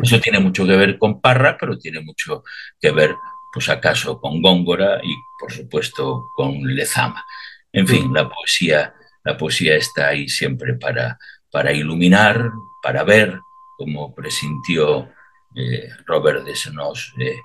Eso 0.02 0.20
tiene 0.20 0.40
mucho 0.40 0.66
que 0.66 0.76
ver 0.76 0.98
con 0.98 1.22
Parra, 1.22 1.58
pero 1.60 1.78
tiene 1.78 2.02
mucho 2.02 2.44
que 2.80 2.92
ver, 2.92 3.16
pues 3.54 3.70
acaso, 3.70 4.20
con 4.20 4.42
Góngora 4.42 5.00
y, 5.04 5.14
por 5.40 5.52
supuesto, 5.52 6.26
con 6.36 6.62
Lezama. 6.64 7.24
En 7.72 7.88
fin, 7.88 8.14
la 8.14 8.30
poesía, 8.30 8.94
la 9.24 9.38
poesía 9.38 9.76
está 9.76 10.10
ahí 10.10 10.28
siempre 10.28 10.76
para, 10.76 11.18
para 11.52 11.72
iluminar, 11.74 12.52
para 12.82 13.04
ver, 13.04 13.40
como 13.78 14.14
presintió 14.16 15.10
eh, 15.56 15.90
Robert 16.06 16.44
Desnos 16.44 17.14
eh, 17.20 17.36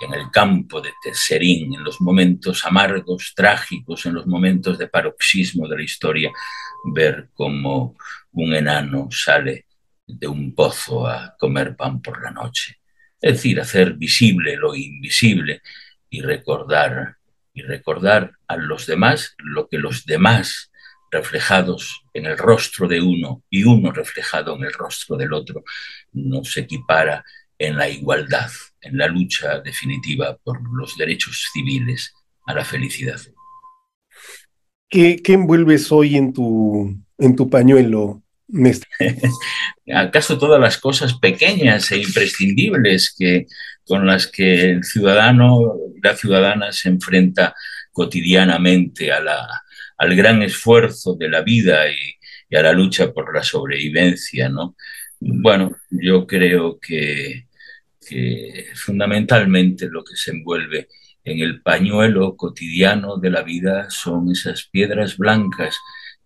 en 0.00 0.14
el 0.14 0.30
campo 0.30 0.80
de 0.80 0.92
Tesserín, 1.02 1.74
en 1.74 1.84
los 1.84 2.00
momentos 2.00 2.64
amargos, 2.64 3.32
trágicos, 3.34 4.06
en 4.06 4.14
los 4.14 4.26
momentos 4.26 4.78
de 4.78 4.88
paroxismo 4.88 5.68
de 5.68 5.76
la 5.76 5.82
historia, 5.82 6.32
ver 6.84 7.30
cómo 7.34 7.96
un 8.32 8.54
enano 8.54 9.08
sale 9.10 9.66
de 10.08 10.26
un 10.26 10.54
pozo 10.54 11.06
a 11.06 11.36
comer 11.38 11.76
pan 11.76 12.02
por 12.02 12.22
la 12.22 12.30
noche. 12.30 12.80
Es 13.20 13.34
decir, 13.34 13.60
hacer 13.60 13.94
visible 13.94 14.56
lo 14.56 14.74
invisible 14.74 15.62
y 16.08 16.22
recordar 16.22 17.16
y 17.52 17.62
recordar 17.62 18.32
a 18.46 18.56
los 18.56 18.86
demás 18.86 19.34
lo 19.38 19.68
que 19.68 19.78
los 19.78 20.06
demás 20.06 20.70
reflejados 21.10 22.04
en 22.12 22.26
el 22.26 22.38
rostro 22.38 22.86
de 22.86 23.00
uno 23.00 23.42
y 23.50 23.64
uno 23.64 23.90
reflejado 23.92 24.56
en 24.56 24.64
el 24.64 24.72
rostro 24.72 25.16
del 25.16 25.32
otro, 25.32 25.64
nos 26.12 26.56
equipara 26.56 27.24
en 27.58 27.76
la 27.76 27.88
igualdad, 27.88 28.50
en 28.80 28.98
la 28.98 29.08
lucha 29.08 29.60
definitiva 29.60 30.36
por 30.36 30.60
los 30.76 30.96
derechos 30.96 31.48
civiles 31.52 32.14
a 32.46 32.54
la 32.54 32.64
felicidad. 32.64 33.20
¿Qué, 34.88 35.20
envuelves 35.26 35.90
hoy 35.92 36.16
en 36.16 36.32
tu, 36.32 36.96
en 37.18 37.36
tu 37.36 37.50
pañuelo, 37.50 38.22
¿Acaso 39.94 40.38
todas 40.38 40.60
las 40.60 40.78
cosas 40.78 41.18
pequeñas 41.18 41.90
e 41.92 41.98
imprescindibles 41.98 43.14
que, 43.16 43.46
con 43.84 44.06
las 44.06 44.26
que 44.26 44.70
el 44.70 44.84
ciudadano, 44.84 45.74
la 46.02 46.16
ciudadana 46.16 46.72
se 46.72 46.88
enfrenta 46.88 47.54
cotidianamente 47.92 49.12
a 49.12 49.20
la, 49.20 49.46
al 49.98 50.16
gran 50.16 50.42
esfuerzo 50.42 51.14
de 51.14 51.28
la 51.28 51.42
vida 51.42 51.90
y, 51.90 51.96
y, 52.48 52.56
a 52.56 52.62
la 52.62 52.72
lucha 52.72 53.12
por 53.12 53.34
la 53.34 53.42
sobrevivencia, 53.42 54.48
¿no? 54.48 54.76
Bueno, 55.20 55.76
yo 55.90 56.26
creo 56.26 56.78
que, 56.80 57.48
que 58.08 58.66
fundamentalmente 58.74 59.88
lo 59.90 60.04
que 60.04 60.16
se 60.16 60.30
envuelve 60.30 60.88
en 61.24 61.40
el 61.40 61.60
pañuelo 61.60 62.36
cotidiano 62.36 63.18
de 63.18 63.30
la 63.30 63.42
vida 63.42 63.90
son 63.90 64.30
esas 64.30 64.68
piedras 64.70 65.18
blancas 65.18 65.76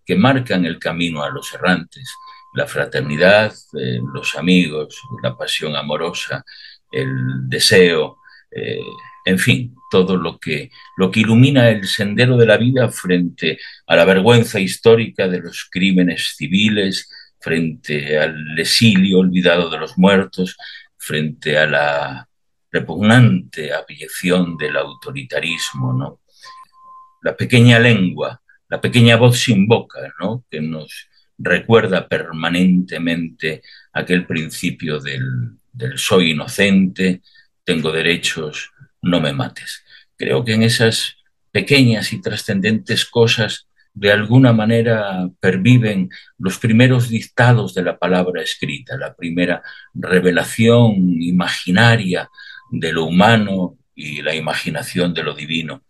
que 0.05 0.17
marcan 0.17 0.65
el 0.65 0.79
camino 0.79 1.23
a 1.23 1.31
los 1.31 1.53
errantes, 1.55 2.09
la 2.55 2.67
fraternidad, 2.67 3.53
eh, 3.79 4.01
los 4.13 4.37
amigos, 4.37 5.01
la 5.23 5.37
pasión 5.37 5.75
amorosa, 5.77 6.45
el 6.91 7.49
deseo, 7.49 8.19
eh, 8.51 8.81
en 9.25 9.39
fin, 9.39 9.75
todo 9.91 10.17
lo 10.17 10.39
que, 10.39 10.71
lo 10.97 11.11
que 11.11 11.21
ilumina 11.21 11.71
el 11.71 11.87
sendero 11.87 12.37
de 12.37 12.47
la 12.47 12.57
vida 12.57 12.91
frente 12.91 13.59
a 13.87 13.97
la 13.97 14.05
vergüenza 14.05 14.59
histórica 14.59 15.29
de 15.29 15.41
los 15.41 15.69
crímenes 15.71 16.35
civiles, 16.37 17.09
frente 17.41 18.19
al 18.19 18.59
exilio 18.59 19.19
olvidado 19.19 19.71
de 19.71 19.79
los 19.79 19.97
muertos, 19.97 20.57
frente 20.97 21.59
a 21.59 21.67
la 21.67 22.29
repugnante 22.71 23.73
abyección 23.73 24.57
del 24.57 24.77
autoritarismo, 24.77 25.93
¿no? 25.93 26.21
La 27.23 27.37
pequeña 27.37 27.79
lengua, 27.79 28.42
la 28.73 28.81
pequeña 28.81 29.17
voz 29.17 29.39
sin 29.39 29.69
boca, 29.69 29.99
¿no? 30.19 30.47
Que 30.51 30.59
nos 30.63 31.07
recuerda 31.37 32.09
permanentemente 32.09 33.61
aquel 33.93 34.25
principio 34.25 34.99
del, 34.99 35.59
del 35.75 35.99
soy 35.99 36.31
inocente, 36.31 37.21
tengo 37.65 37.93
derechos, 37.93 38.71
no 39.03 39.21
me 39.21 39.35
mates. 39.35 39.85
Creo 40.17 40.43
que 40.43 40.55
en 40.55 40.63
esas 40.63 41.17
pequeñas 41.51 42.15
y 42.15 42.23
trascendentes 42.23 43.05
cosas 43.05 43.69
de 43.93 44.11
alguna 44.11 44.55
manera 44.55 45.29
perviven 45.39 46.09
los 46.39 46.57
primeros 46.57 47.11
dictados 47.11 47.75
de 47.75 47.83
la 47.83 47.99
palabra 47.99 48.41
escrita, 48.41 48.97
la 48.97 49.15
primera 49.15 49.63
revelación 49.93 51.21
imaginaria 51.21 52.31
de 52.71 52.91
lo 52.91 53.05
humano 53.05 53.77
y 53.95 54.23
la 54.23 54.35
imaginación 54.35 55.13
de 55.13 55.25
lo 55.25 55.35
divino, 55.35 55.83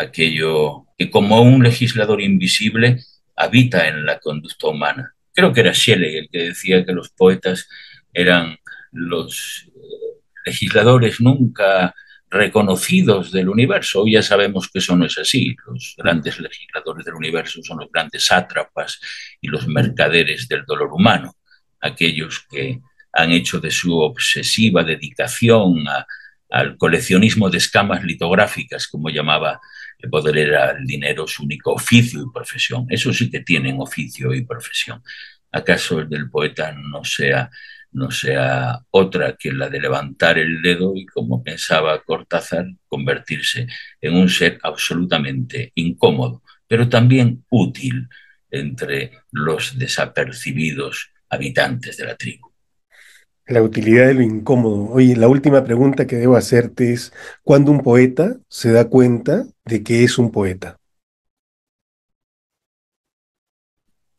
aquello 0.00 0.86
que 0.98 1.10
como 1.10 1.42
un 1.42 1.62
legislador 1.62 2.20
invisible 2.20 3.02
habita 3.36 3.88
en 3.88 4.04
la 4.04 4.18
conducta 4.18 4.68
humana. 4.68 5.14
Creo 5.32 5.52
que 5.52 5.60
era 5.60 5.72
Shelley 5.72 6.16
el 6.16 6.28
que 6.30 6.42
decía 6.48 6.84
que 6.84 6.92
los 6.92 7.10
poetas 7.10 7.68
eran 8.12 8.58
los 8.92 9.66
eh, 9.68 10.20
legisladores 10.46 11.20
nunca 11.20 11.94
reconocidos 12.30 13.32
del 13.32 13.48
universo. 13.48 14.02
Hoy 14.02 14.12
ya 14.12 14.22
sabemos 14.22 14.68
que 14.68 14.78
eso 14.78 14.96
no 14.96 15.04
es 15.04 15.18
así. 15.18 15.56
Los 15.66 15.94
grandes 15.96 16.38
legisladores 16.38 17.04
del 17.04 17.14
universo 17.14 17.60
son 17.62 17.78
los 17.78 17.90
grandes 17.90 18.26
sátrapas 18.26 19.00
y 19.40 19.48
los 19.48 19.66
mercaderes 19.66 20.46
del 20.48 20.64
dolor 20.64 20.92
humano, 20.92 21.34
aquellos 21.80 22.46
que 22.50 22.80
han 23.12 23.32
hecho 23.32 23.58
de 23.58 23.70
su 23.70 23.98
obsesiva 23.98 24.84
dedicación 24.84 25.84
al 26.50 26.76
coleccionismo 26.76 27.50
de 27.50 27.58
escamas 27.58 28.04
litográficas, 28.04 28.86
como 28.86 29.10
llamaba 29.10 29.60
poder 30.08 30.38
era 30.38 30.70
el 30.70 30.86
dinero 30.86 31.26
su 31.26 31.44
único 31.44 31.72
oficio 31.72 32.22
y 32.22 32.32
profesión. 32.32 32.86
Eso 32.88 33.12
sí 33.12 33.30
que 33.30 33.40
tienen 33.40 33.80
oficio 33.80 34.34
y 34.34 34.44
profesión. 34.44 35.02
¿Acaso 35.52 36.00
el 36.00 36.08
del 36.08 36.30
poeta 36.30 36.72
no 36.72 37.04
sea 37.04 37.50
no 37.92 38.10
sea 38.10 38.80
otra 38.90 39.36
que 39.36 39.52
la 39.52 39.68
de 39.68 39.80
levantar 39.80 40.38
el 40.38 40.62
dedo 40.62 40.94
y, 40.94 41.06
como 41.06 41.42
pensaba 41.42 42.02
Cortázar, 42.02 42.66
convertirse 42.86 43.66
en 44.00 44.14
un 44.14 44.28
ser 44.28 44.58
absolutamente 44.62 45.72
incómodo, 45.74 46.42
pero 46.66 46.88
también 46.88 47.44
útil 47.50 48.08
entre 48.50 49.12
los 49.32 49.78
desapercibidos 49.78 51.10
habitantes 51.28 51.96
de 51.96 52.04
la 52.04 52.16
tribu. 52.16 52.49
La 53.50 53.62
utilidad 53.62 54.06
de 54.06 54.14
lo 54.14 54.22
incómodo. 54.22 54.90
Oye, 54.92 55.16
la 55.16 55.26
última 55.26 55.64
pregunta 55.64 56.06
que 56.06 56.14
debo 56.14 56.36
hacerte 56.36 56.92
es, 56.92 57.12
¿cuándo 57.42 57.72
un 57.72 57.80
poeta 57.80 58.36
se 58.48 58.70
da 58.70 58.88
cuenta 58.88 59.44
de 59.64 59.82
que 59.82 60.04
es 60.04 60.18
un 60.18 60.30
poeta? 60.30 60.78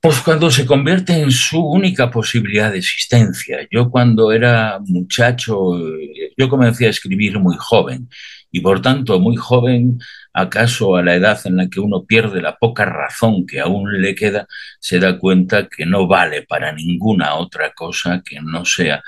Pues 0.01 0.19
cuando 0.19 0.51
se 0.51 0.65
convierte 0.65 1.13
en 1.13 1.31
su 1.31 1.65
única 1.65 2.11
posibilidad 2.11 2.73
de 2.73 2.79
existencia. 2.79 3.59
Yo 3.71 3.89
cuando 3.89 4.33
era 4.33 4.79
muchacho, 4.85 5.77
yo 6.41 6.49
comencé 6.49 6.87
a 6.87 6.89
escribir 6.89 7.37
muy 7.39 7.55
joven 7.59 8.09
y 8.51 8.61
por 8.61 8.81
tanto 8.81 9.19
muy 9.19 9.35
joven, 9.35 9.99
acaso 10.33 10.95
a 10.95 11.03
la 11.03 11.13
edad 11.15 11.39
en 11.45 11.55
la 11.55 11.69
que 11.69 11.79
uno 11.79 12.03
pierde 12.03 12.41
la 12.41 12.57
poca 12.57 12.83
razón 12.83 13.45
que 13.45 13.59
aún 13.59 14.01
le 14.01 14.15
queda, 14.15 14.47
se 14.79 14.97
da 14.99 15.19
cuenta 15.19 15.67
que 15.67 15.85
no 15.85 16.07
vale 16.07 16.41
para 16.41 16.71
ninguna 16.71 17.35
otra 17.35 17.73
cosa 17.73 18.23
que 18.25 18.41
no 18.41 18.65
sea 18.65 19.03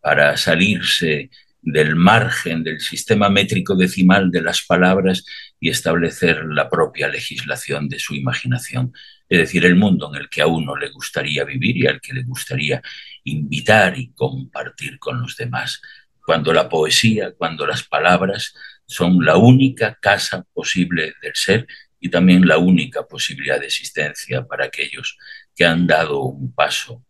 para 0.00 0.36
salirse 0.36 1.30
del 1.62 1.94
margen 1.94 2.64
del 2.64 2.80
sistema 2.80 3.28
métrico 3.28 3.76
decimal 3.76 4.32
de 4.32 4.42
las 4.42 4.62
palabras 4.62 5.24
y 5.60 5.68
establecer 5.68 6.44
la 6.46 6.68
propia 6.68 7.06
legislación 7.06 7.88
de 7.88 8.00
su 8.00 8.16
imaginación 8.16 8.92
es 9.32 9.38
decir, 9.38 9.64
el 9.64 9.76
mundo 9.76 10.10
en 10.12 10.20
el 10.20 10.28
que 10.28 10.42
a 10.42 10.46
uno 10.46 10.76
le 10.76 10.90
gustaría 10.90 11.42
vivir 11.44 11.74
y 11.78 11.86
al 11.86 12.02
que 12.02 12.12
le 12.12 12.22
gustaría 12.22 12.82
invitar 13.24 13.98
y 13.98 14.12
compartir 14.12 14.98
con 14.98 15.22
los 15.22 15.36
demás. 15.36 15.80
Cuando 16.24 16.52
la 16.52 16.68
poesía, 16.68 17.32
cuando 17.32 17.66
las 17.66 17.82
palabras 17.82 18.54
son 18.86 19.24
la 19.24 19.36
única 19.36 19.98
casa 20.00 20.44
posible 20.52 21.14
del 21.22 21.34
ser 21.34 21.66
y 21.98 22.08
también 22.10 22.46
la 22.46 22.58
única 22.58 23.06
posibilidad 23.06 23.60
de 23.60 23.66
existencia 23.66 24.44
para 24.44 24.66
aquellos 24.66 25.16
que 25.54 25.64
han 25.64 25.86
dado 25.86 26.22
un 26.22 26.52
paso, 26.52 27.04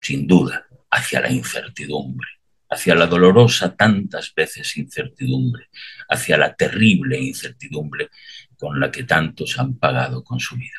sin 0.00 0.26
duda, 0.26 0.66
hacia 0.90 1.20
la 1.20 1.30
incertidumbre, 1.30 2.28
hacia 2.68 2.94
la 2.94 3.06
dolorosa 3.06 3.76
tantas 3.76 4.34
veces 4.34 4.76
incertidumbre, 4.76 5.68
hacia 6.08 6.36
la 6.36 6.54
terrible 6.54 7.20
incertidumbre 7.20 8.08
con 8.56 8.80
la 8.80 8.90
que 8.90 9.04
tantos 9.04 9.58
han 9.58 9.78
pagado 9.78 10.24
con 10.24 10.40
su 10.40 10.56
vida. 10.56 10.78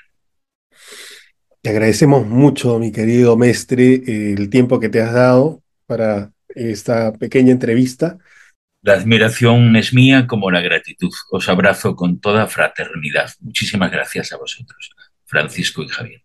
Te 1.62 1.70
agradecemos 1.70 2.28
mucho, 2.28 2.78
mi 2.80 2.92
querido 2.92 3.38
Mestre, 3.38 4.34
el 4.34 4.50
tiempo 4.50 4.82
que 4.82 4.90
te 4.90 5.02
has 5.02 5.14
dado 5.14 5.64
para 5.86 6.33
esta 6.56 7.14
pequeña 7.14 7.52
entrevista. 7.52 8.18
La 8.82 8.94
admiración 8.94 9.76
es 9.76 9.94
mía 9.94 10.28
como 10.28 10.52
la 10.52 10.62
gratitud. 10.62 11.12
Os 11.32 11.48
abrazo 11.48 11.96
con 11.96 12.20
toda 12.20 12.48
fraternidad. 12.48 13.32
Muchísimas 13.40 13.92
gracias 13.92 14.34
a 14.34 14.38
vosotros, 14.38 14.92
Francisco 15.26 15.84
y 15.84 15.88
Javier. 15.88 16.22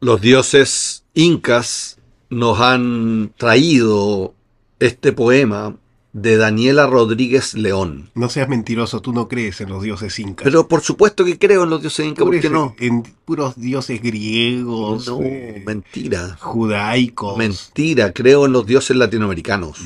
Los 0.00 0.20
dioses 0.20 1.04
incas 1.14 1.98
nos 2.30 2.60
han 2.60 3.32
traído 3.36 4.34
este 4.78 5.12
poema 5.12 5.76
de 6.12 6.36
Daniela 6.36 6.86
Rodríguez 6.86 7.54
León. 7.54 8.10
No 8.14 8.28
seas 8.28 8.48
mentiroso, 8.48 9.00
tú 9.00 9.12
no 9.12 9.28
crees 9.28 9.60
en 9.60 9.68
los 9.68 9.82
dioses 9.82 10.18
incas. 10.18 10.44
Pero 10.44 10.66
por 10.66 10.80
supuesto 10.80 11.24
que 11.24 11.38
creo 11.38 11.64
en 11.64 11.70
los 11.70 11.80
dioses 11.80 12.06
incas, 12.06 12.24
¿por 12.24 12.40
qué 12.40 12.50
no? 12.50 12.74
En 12.78 13.02
puros 13.02 13.54
dioses 13.56 14.02
griegos. 14.02 15.06
No, 15.06 15.20
eh, 15.22 15.62
mentira. 15.66 16.36
Judaicos. 16.40 17.36
Mentira, 17.36 18.12
creo 18.12 18.46
en 18.46 18.52
los 18.52 18.66
dioses 18.66 18.96
latinoamericanos. 18.96 19.78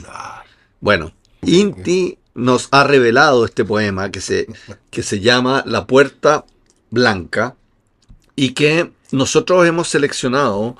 Bueno, 0.80 1.12
Inti 1.42 2.18
nos 2.34 2.68
ha 2.70 2.84
revelado 2.84 3.44
este 3.44 3.64
poema 3.64 4.10
que 4.10 4.20
se, 4.20 4.46
que 4.90 5.02
se 5.02 5.20
llama 5.20 5.62
La 5.66 5.86
Puerta 5.86 6.44
Blanca 6.90 7.56
y 8.36 8.52
que 8.52 8.90
nosotros 9.10 9.66
hemos 9.66 9.88
seleccionado 9.88 10.76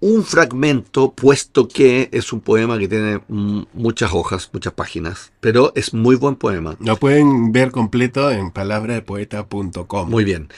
un 0.00 0.24
fragmento, 0.24 1.12
puesto 1.12 1.66
que 1.66 2.08
es 2.12 2.32
un 2.32 2.40
poema 2.40 2.78
que 2.78 2.88
tiene 2.88 3.20
muchas 3.28 4.12
hojas, 4.12 4.48
muchas 4.52 4.72
páginas, 4.72 5.32
pero 5.40 5.72
es 5.74 5.92
muy 5.92 6.14
buen 6.16 6.36
poema. 6.36 6.76
Lo 6.80 6.96
pueden 6.96 7.50
ver 7.52 7.70
completo 7.72 8.30
en 8.30 8.50
palabradepoeta.com. 8.52 10.08
Muy 10.08 10.24
bien. 10.24 10.48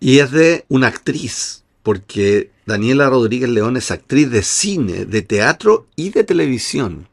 Y 0.00 0.18
es 0.20 0.30
de 0.30 0.64
una 0.68 0.86
actriz, 0.88 1.64
porque 1.82 2.50
Daniela 2.64 3.08
Rodríguez 3.10 3.48
León 3.50 3.76
es 3.76 3.90
actriz 3.90 4.30
de 4.30 4.42
cine, 4.42 5.04
de 5.04 5.22
teatro 5.22 5.86
y 5.94 6.10
de 6.10 6.24
televisión. 6.24 7.08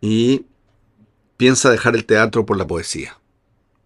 Y 0.00 0.42
piensa 1.36 1.70
dejar 1.70 1.94
el 1.96 2.04
teatro 2.04 2.46
por 2.46 2.56
la 2.56 2.66
poesía. 2.66 3.18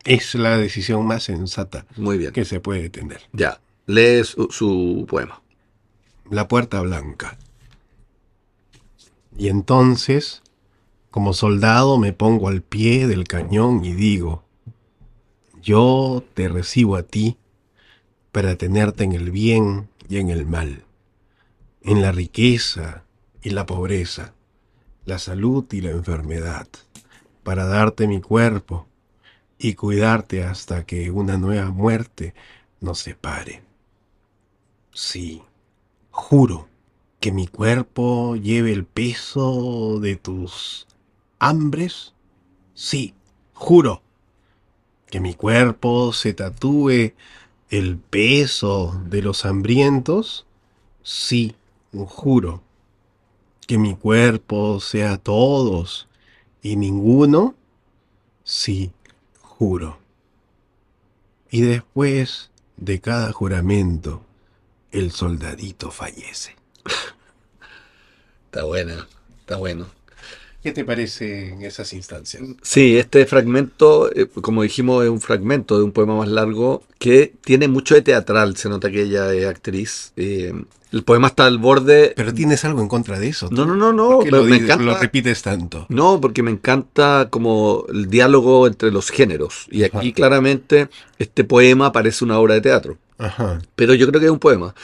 Es 0.05 0.35
la 0.35 0.57
decisión 0.57 1.05
más 1.07 1.25
sensata 1.25 1.85
Muy 1.97 2.17
bien. 2.17 2.33
que 2.33 2.45
se 2.45 2.61
puede 2.61 2.89
tener. 2.89 3.21
Ya, 3.33 3.61
lee 3.87 4.23
su, 4.25 4.49
su 4.51 5.05
poema. 5.09 5.43
La 6.31 6.47
puerta 6.47 6.81
blanca. 6.81 7.39
Y 9.37 9.49
entonces, 9.49 10.43
como 11.11 11.33
soldado, 11.33 11.97
me 11.97 12.13
pongo 12.13 12.49
al 12.49 12.63
pie 12.63 13.07
del 13.07 13.25
cañón 13.25 13.85
y 13.85 13.93
digo, 13.93 14.43
yo 15.63 16.23
te 16.35 16.49
recibo 16.49 16.97
a 16.97 17.03
ti 17.03 17.39
para 18.33 18.57
tenerte 18.57 19.05
en 19.05 19.13
el 19.13 19.31
bien 19.31 19.89
y 20.09 20.19
en 20.19 20.31
el 20.31 20.45
mal, 20.45 20.85
en 21.83 22.03
la 22.03 22.13
riqueza 22.13 23.05
y 23.43 23.51
la 23.51 23.65
pobreza, 23.65 24.35
la 25.05 25.19
salud 25.19 25.65
y 25.73 25.81
la 25.81 25.91
enfermedad, 25.91 26.69
para 27.43 27.65
darte 27.65 28.07
mi 28.07 28.21
cuerpo 28.21 28.87
y 29.59 29.75
cuidarte 29.75 30.45
hasta 30.45 30.85
que 30.85 31.11
una 31.11 31.37
nueva 31.37 31.71
muerte 31.71 32.35
nos 32.81 32.99
separe. 33.01 33.63
Sí, 34.93 35.43
juro 36.19 36.67
que 37.21 37.31
mi 37.31 37.47
cuerpo 37.47 38.35
lleve 38.35 38.73
el 38.73 38.85
peso 38.85 40.01
de 40.01 40.17
tus 40.17 40.87
hambres. 41.39 42.13
Sí, 42.75 43.15
juro 43.55 44.03
que 45.07 45.21
mi 45.21 45.35
cuerpo 45.35 46.13
se 46.13 46.35
tatúe 46.35 47.15
el 47.71 47.99
peso 47.99 49.01
de 49.07 49.23
los 49.23 49.47
hambrientos. 49.47 50.45
Sí, 51.03 51.55
juro 51.93 52.63
que 53.69 53.79
mi 53.79 53.95
cuerpo 53.95 54.81
sea 54.81 55.19
todos 55.19 56.09
y 56.63 56.75
ninguno. 56.75 57.55
Sí, 58.43 58.91
juro. 59.41 59.99
Y 61.51 61.61
después 61.61 62.51
de 62.77 63.01
cada 63.01 63.33
juramento, 63.33 64.23
el 64.93 65.11
soldadito 65.13 65.91
fallece. 65.91 66.57
Está 68.47 68.65
buena, 68.65 69.07
está 69.41 69.57
bueno. 69.57 69.87
¿Qué 70.63 70.73
te 70.73 70.85
parece 70.85 71.51
en 71.51 71.63
esas 71.63 71.93
instancias? 71.93 72.43
Sí, 72.63 72.99
este 72.99 73.25
fragmento, 73.27 74.11
eh, 74.15 74.27
como 74.27 74.63
dijimos, 74.63 75.05
es 75.05 75.11
un 75.11 75.21
fragmento 75.21 75.79
de 75.79 75.85
un 75.85 75.93
poema 75.93 76.17
más 76.17 76.29
largo 76.29 76.83
que 76.99 77.33
tiene 77.45 77.69
mucho 77.69 77.95
de 77.95 78.03
teatral. 78.03 78.57
Se 78.57 78.69
nota 78.69 78.91
que 78.91 79.03
ella 79.03 79.33
es 79.33 79.47
actriz. 79.47 80.13
eh, 80.17 80.53
el 80.91 81.05
poema 81.05 81.29
está 81.29 81.45
al 81.45 81.59
borde. 81.59 82.15
Pero 82.17 82.33
tienes 82.35 82.65
algo 82.65 82.81
en 82.81 82.89
contra 82.89 83.21
de 83.21 83.29
eso. 83.29 83.49
No, 83.53 83.67
no, 83.67 83.77
no, 83.77 83.87
¿Por 83.93 83.95
no. 83.95 84.19
qué 84.21 84.25
Me, 84.33 84.39
lo, 84.39 84.45
me 84.45 84.57
di- 84.59 84.65
encanta. 84.65 84.85
lo 84.85 84.99
repites 84.99 85.43
tanto? 85.43 85.87
No, 85.91 86.19
porque 86.21 86.43
me 86.43 86.51
encanta 86.51 87.29
como 87.31 87.85
el 87.93 88.09
diálogo 88.09 88.67
entre 88.67 88.91
los 88.91 89.11
géneros. 89.11 89.67
Y 89.71 89.85
aquí 89.85 89.99
Ajá. 90.09 90.13
claramente 90.15 90.89
este 91.19 91.45
poema 91.45 91.93
parece 91.93 92.25
una 92.25 92.39
obra 92.39 92.55
de 92.55 92.63
teatro. 92.63 92.97
Ajá. 93.19 93.61
Pero 93.75 93.95
yo 93.95 94.07
creo 94.09 94.21
que 94.21 94.27
es 94.27 94.33
un 94.33 94.39
poema. 94.39 94.75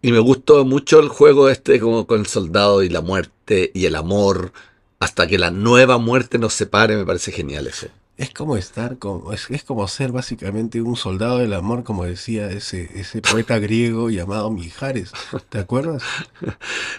Y 0.00 0.12
me 0.12 0.20
gustó 0.20 0.64
mucho 0.64 1.00
el 1.00 1.08
juego 1.08 1.48
este 1.48 1.80
como 1.80 2.06
con 2.06 2.20
el 2.20 2.26
soldado 2.26 2.82
y 2.82 2.88
la 2.88 3.00
muerte 3.00 3.70
y 3.74 3.86
el 3.86 3.96
amor. 3.96 4.52
Hasta 5.00 5.26
que 5.26 5.38
la 5.38 5.50
nueva 5.50 5.98
muerte 5.98 6.38
nos 6.38 6.54
separe, 6.54 6.96
me 6.96 7.04
parece 7.06 7.32
genial 7.32 7.66
eso. 7.66 7.88
Es 8.16 8.30
como 8.30 8.56
estar 8.56 8.98
como, 8.98 9.32
es, 9.32 9.48
es 9.48 9.62
como 9.62 9.86
ser 9.86 10.10
básicamente 10.10 10.82
un 10.82 10.96
soldado 10.96 11.38
del 11.38 11.52
amor, 11.52 11.84
como 11.84 12.04
decía 12.04 12.50
ese, 12.50 12.90
ese 12.98 13.22
poeta 13.22 13.58
griego 13.60 14.10
llamado 14.10 14.50
Mijares. 14.50 15.12
¿Te 15.48 15.58
acuerdas? 15.58 16.02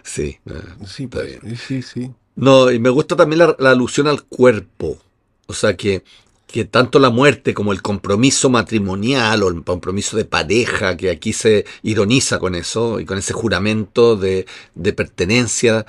Sí. 0.03 0.39
Sí, 0.85 1.03
Está 1.03 1.19
pues, 1.19 1.59
sí, 1.59 1.81
sí. 1.81 2.11
No, 2.35 2.71
y 2.71 2.79
me 2.79 2.89
gusta 2.89 3.17
también 3.17 3.39
la, 3.39 3.55
la 3.59 3.71
alusión 3.71 4.07
al 4.07 4.23
cuerpo. 4.23 4.97
O 5.45 5.53
sea, 5.53 5.75
que, 5.75 6.03
que 6.51 6.65
tanto 6.65 6.97
la 6.97 7.11
muerte 7.11 7.53
como 7.53 7.71
el 7.73 7.81
compromiso 7.83 8.49
matrimonial 8.49 9.43
o 9.43 9.49
el 9.49 9.63
compromiso 9.63 10.17
de 10.17 10.25
pareja, 10.25 10.97
que 10.97 11.11
aquí 11.11 11.31
se 11.31 11.65
ironiza 11.83 12.39
con 12.39 12.55
eso 12.55 12.99
y 12.99 13.05
con 13.05 13.19
ese 13.19 13.33
juramento 13.33 14.15
de, 14.15 14.47
de 14.73 14.93
pertenencia 14.93 15.85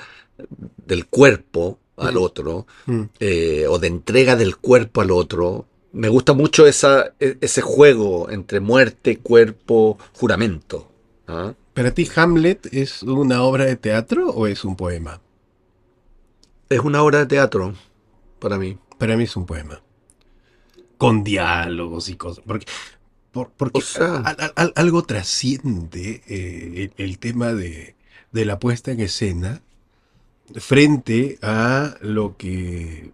del 0.87 1.07
cuerpo 1.07 1.79
al 1.97 2.17
Ujú. 2.17 2.25
otro, 2.27 2.67
Mm. 2.87 3.03
eh, 3.21 3.67
o 3.71 3.79
de 3.79 3.87
entrega 3.87 4.37
del 4.37 4.57
cuerpo 4.59 5.01
al 5.01 5.11
otro. 5.11 5.67
Me 5.93 6.09
gusta 6.11 6.35
mucho 6.35 6.67
esa, 6.67 7.15
e- 7.19 7.39
ese 7.41 7.63
juego 7.63 8.31
entre 8.31 8.61
muerte, 8.61 9.17
cuerpo, 9.19 9.97
juramento. 10.15 10.91
¿ah? 11.27 11.55
¿Para 11.73 11.93
ti 11.95 12.07
Hamlet 12.17 12.69
es 12.73 13.03
una 13.03 13.43
obra 13.45 13.65
de 13.65 13.77
teatro 13.77 14.29
o 14.29 14.47
es 14.47 14.65
un 14.65 14.77
poema? 14.77 15.21
Es 16.69 16.81
una 16.81 17.03
obra 17.03 17.21
de 17.21 17.27
teatro 17.27 17.75
para 18.39 18.59
mí. 18.59 18.77
Para 18.99 19.17
mí 19.17 19.25
es 19.25 19.37
un 19.37 19.47
poema. 19.47 19.81
Con 21.01 21.25
diálogos 21.25 22.11
y 22.11 22.17
cosas. 22.17 22.45
Porque, 22.47 22.67
por- 23.33 23.49
porque 23.57 23.79
O 23.79 23.81
sea- 23.81 24.19
algo 24.77 25.03
trasciende 25.05 26.23
eh, 26.29 26.93
el, 26.99 27.05
el 27.05 27.19
tema 27.19 27.55
de, 27.55 27.95
de 28.33 28.45
la 28.45 28.59
puesta 28.59 28.91
en 28.93 29.01
escena 29.01 29.63
frente 30.57 31.39
a 31.43 31.95
lo 32.03 32.37
que, 32.37 33.13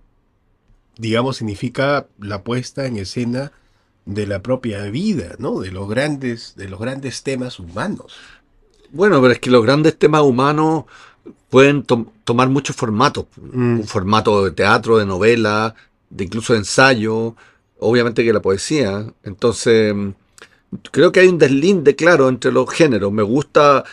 digamos, 0.99 1.37
significa 1.37 2.07
la 2.19 2.43
puesta 2.43 2.87
en 2.87 2.97
escena 2.97 3.53
de 4.05 4.27
la 4.27 4.43
propia 4.43 4.83
vida, 4.85 5.37
¿no? 5.39 5.61
De 5.61 5.71
los 5.71 5.89
grandes, 5.89 6.55
de 6.57 6.69
los 6.69 6.81
grandes 6.81 7.23
temas 7.23 7.61
humanos. 7.61 8.15
Bueno, 8.91 9.21
pero 9.21 9.33
es 9.33 9.39
que 9.39 9.51
los 9.51 9.63
grandes 9.65 9.97
temas 9.97 10.23
humanos 10.23 10.87
pueden 11.51 11.83
tom- 11.85 12.09
tomar 12.25 12.49
muchos 12.49 12.75
formatos. 12.75 13.27
Mm. 13.37 13.79
Un 13.81 13.85
formato 13.87 14.45
de 14.45 14.51
teatro, 14.51 14.99
de 14.99 15.07
novela, 15.07 15.75
de 16.11 16.25
incluso 16.25 16.53
de 16.55 16.61
ensayo, 16.61 17.37
obviamente 17.79 18.25
que 18.25 18.33
la 18.33 18.43
poesía. 18.43 19.13
Entonces, 19.23 19.95
mm, 19.95 20.11
creo 20.91 21.13
que 21.13 21.21
hay 21.21 21.29
un 21.29 21.39
deslinde, 21.39 21.97
claro, 21.97 22.29
entre 22.29 22.53
los 22.53 22.71
géneros. 22.71 23.13
Me 23.13 23.23
gusta 23.23 23.85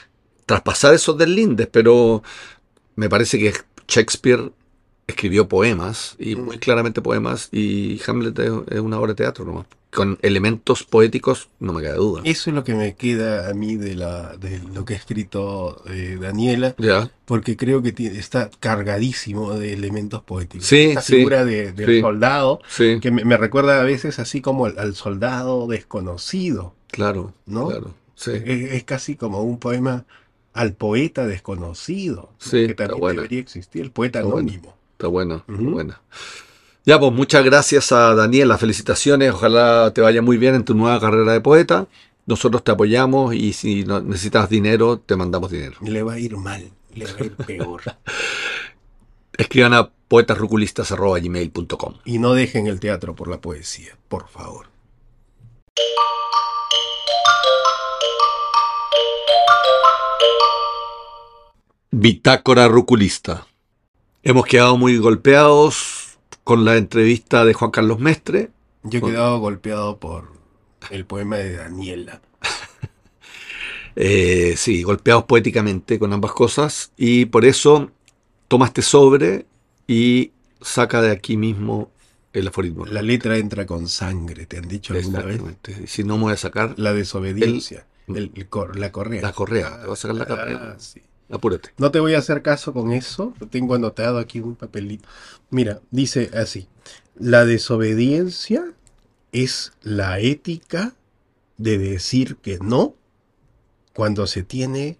traspasar 0.45 0.93
esos 0.93 1.17
deslindes, 1.17 1.67
pero 1.67 2.23
me 2.95 3.09
parece 3.09 3.39
que 3.39 3.53
Shakespeare 3.87 4.51
escribió 5.07 5.47
poemas, 5.47 6.15
y 6.19 6.35
muy 6.35 6.57
claramente 6.59 7.01
poemas, 7.01 7.49
y 7.51 8.01
Hamlet 8.07 8.39
es, 8.39 8.51
es 8.69 8.79
una 8.79 8.99
obra 8.99 9.13
de 9.13 9.15
teatro 9.15 9.45
nomás. 9.45 9.65
Con 9.93 10.17
elementos 10.21 10.83
poéticos, 10.83 11.49
no 11.59 11.71
me 11.73 11.81
queda 11.81 11.95
duda. 11.95 12.21
Eso 12.25 12.49
es 12.49 12.55
lo 12.55 12.63
que 12.63 12.73
me 12.73 12.95
queda 12.95 13.49
a 13.49 13.53
mí 13.53 13.75
de, 13.75 13.95
la, 13.95 14.35
de 14.37 14.59
lo 14.73 14.85
que 14.85 14.95
ha 14.95 14.97
escrito 14.97 15.83
eh, 15.87 16.17
Daniela. 16.19 16.75
Porque 17.25 17.55
creo 17.55 17.81
que 17.81 17.91
tiene- 17.91 18.17
está 18.17 18.49
cargadísimo 18.59 19.53
de 19.53 19.73
elementos 19.73 20.23
poéticos. 20.23 20.65
Sí, 20.67 20.77
Esta 20.85 21.01
sí, 21.01 21.15
figura 21.17 21.45
de- 21.45 21.71
del 21.73 21.85
sí. 21.87 22.01
soldado, 22.01 22.59
que 22.77 23.11
me, 23.11 23.23
me 23.23 23.37
recuerda 23.37 23.79
a 23.79 23.83
veces 23.83 24.17
así 24.19 24.41
como 24.41 24.65
al, 24.65 24.77
al 24.79 24.95
soldado 24.95 25.67
desconocido, 25.67 26.73
claro, 26.87 27.33
¿no? 27.45 27.67
claro. 27.67 27.93
Es, 28.15 28.27
es 28.45 28.83
casi 28.85 29.15
como 29.15 29.41
un 29.43 29.59
poema 29.59 30.05
al 30.53 30.73
poeta 30.73 31.25
desconocido, 31.27 32.31
que 32.49 32.65
está 32.65 32.87
también 32.87 33.15
debería 33.15 33.39
existir, 33.39 33.81
el 33.83 33.91
poeta 33.91 34.19
Está 34.19 34.31
anónimo. 34.31 34.75
Está 34.93 35.07
buena, 35.07 35.35
está 35.37 35.53
Ujú. 35.53 35.71
buena. 35.71 36.01
Ya, 36.85 36.99
pues 36.99 37.13
muchas 37.13 37.45
gracias 37.45 37.93
a 37.93 38.13
Daniela, 38.13 38.57
felicitaciones, 38.57 39.31
ojalá 39.31 39.93
te 39.93 40.01
vaya 40.01 40.21
muy 40.21 40.35
bien 40.35 40.53
en 40.53 40.65
tu 40.65 40.75
nueva 40.75 40.99
carrera 40.99 41.31
de 41.31 41.39
poeta. 41.39 41.87
Nosotros 42.25 42.61
te 42.61 42.71
apoyamos 42.71 43.33
y 43.33 43.53
si 43.53 43.85
necesitas 43.85 44.49
dinero, 44.49 44.99
te 44.99 45.15
mandamos 45.15 45.49
dinero. 45.49 45.77
Le 45.81 46.03
va 46.03 46.13
a 46.13 46.19
ir 46.19 46.35
mal, 46.35 46.71
le 46.93 47.05
va 47.05 47.11
a 47.17 47.23
ir 47.23 47.35
peor. 47.37 47.83
Escriban 49.37 49.73
a 49.73 49.89
poetasruculistas.gmail.com. 50.09 51.93
y 52.03 52.19
no 52.19 52.33
dejen 52.33 52.67
el 52.67 52.81
teatro 52.81 53.15
por 53.15 53.29
la 53.29 53.39
poesía, 53.39 53.97
por 54.09 54.27
favor. 54.27 54.67
Bitácora 61.91 62.67
Ruculista. 62.67 63.47
Hemos 64.21 64.45
quedado 64.45 64.75
muy 64.77 64.97
golpeados 64.97 66.02
con 66.43 66.65
la 66.65 66.75
entrevista 66.77 67.45
de 67.45 67.53
Juan 67.53 67.71
Carlos 67.71 67.99
Mestre. 67.99 68.51
Yo 68.83 68.99
he 68.99 69.01
quedado 69.01 69.39
golpeado 69.39 69.97
por 69.97 70.31
el 70.91 71.05
poema 71.05 71.37
de 71.37 71.55
Daniela. 71.57 72.21
Eh, 73.95 74.55
sí, 74.57 74.81
golpeados 74.83 75.25
poéticamente 75.25 75.99
con 75.99 76.13
ambas 76.13 76.31
cosas. 76.31 76.91
Y 76.97 77.25
por 77.25 77.45
eso 77.45 77.91
toma 78.47 78.65
este 78.65 78.81
sobre 78.81 79.45
y 79.87 80.31
saca 80.61 81.01
de 81.01 81.11
aquí 81.11 81.37
mismo 81.37 81.91
el 82.33 82.47
aforismo. 82.47 82.85
La 82.87 83.01
letra 83.03 83.37
entra 83.37 83.65
con 83.67 83.87
sangre, 83.87 84.45
¿te 84.47 84.57
han 84.57 84.67
dicho 84.67 84.93
alguna 84.93 85.21
vez? 85.21 85.41
Si 85.85 86.03
no 86.03 86.17
me 86.17 86.23
voy 86.23 86.33
a 86.33 86.37
sacar 86.37 86.73
La 86.77 86.93
desobediencia, 86.93 87.85
el- 88.07 88.31
el 88.33 88.49
cor- 88.49 88.79
la 88.79 88.91
correa. 88.91 89.21
la 89.21 89.31
correa, 89.31 89.79
te 89.81 89.85
voy 89.85 89.93
a 89.93 89.95
sacar 89.95 90.15
la 90.15 90.25
correa. 90.25 90.59
Ah, 90.73 90.75
sí. 90.79 91.01
Apúrate. 91.29 91.71
No 91.77 91.91
te 91.91 91.99
voy 91.99 92.13
a 92.13 92.19
hacer 92.19 92.41
caso 92.41 92.73
con 92.73 92.91
eso, 92.91 93.33
lo 93.39 93.47
tengo 93.47 93.75
anotado 93.75 94.19
aquí 94.19 94.39
un 94.39 94.55
papelito. 94.55 95.07
Mira, 95.49 95.81
dice 95.91 96.29
así, 96.33 96.67
la 97.15 97.45
desobediencia 97.45 98.65
es 99.31 99.73
la 99.81 100.19
ética 100.19 100.93
de 101.57 101.77
decir 101.77 102.37
que 102.37 102.59
no 102.59 102.95
cuando 103.93 104.27
se 104.27 104.43
tiene 104.43 104.97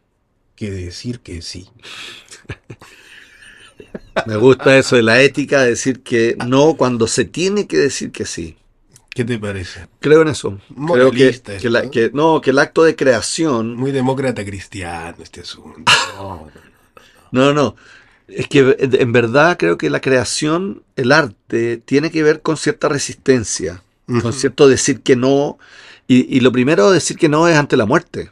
que 0.56 0.72
decir 0.72 1.20
que 1.20 1.42
sí. 1.42 1.70
Me 4.26 4.38
gusta 4.38 4.78
eso 4.78 4.96
de 4.96 5.04
la 5.04 5.22
ética, 5.22 5.62
decir 5.62 6.04
que 6.04 6.38
no 6.48 6.76
cuando 6.78 7.08
se 7.08 7.26
tiene 7.26 7.68
que 7.68 7.78
decir 7.78 8.12
que 8.12 8.26
sí. 8.26 8.58
¿Qué 9.14 9.24
te 9.24 9.38
parece? 9.38 9.88
Creo 10.00 10.24
en 10.24 10.30
eso. 10.30 10.50
Creo 10.68 11.12
que, 11.12 11.26
Moralista 11.26 11.58
que 11.58 11.70
la- 11.70 11.80
esto. 11.80 11.92
que- 11.92 12.12
no, 12.14 12.42
que 12.42 12.50
el 12.50 12.60
acto 12.60 12.84
de 12.84 12.96
creación. 12.96 13.76
Muy 13.76 13.92
demócrata 13.92 14.44
cristiano 14.44 15.16
este 15.22 15.42
asunto. 15.42 15.92
No, 16.18 16.50
No, 17.32 17.46
no. 17.46 17.54
no. 17.54 17.76
Es 18.28 18.48
que 18.48 18.76
en 18.80 19.12
verdad 19.12 19.58
creo 19.58 19.78
que 19.78 19.90
la 19.90 20.00
creación, 20.00 20.84
el 20.96 21.12
arte, 21.12 21.78
tiene 21.78 22.10
que 22.10 22.24
ver 22.24 22.42
con 22.42 22.56
cierta 22.58 22.88
resistencia, 22.88 23.84
con 24.22 24.34
cierto 24.34 24.68
decir 24.68 25.02
que 25.02 25.16
no. 25.16 25.58
Y, 26.08 26.36
y 26.36 26.40
lo 26.40 26.52
primero 26.52 26.90
decir 26.92 27.18
que 27.18 27.30
no 27.30 27.48
es 27.48 27.56
ante 27.58 27.76
la 27.78 27.86
muerte. 27.86 28.32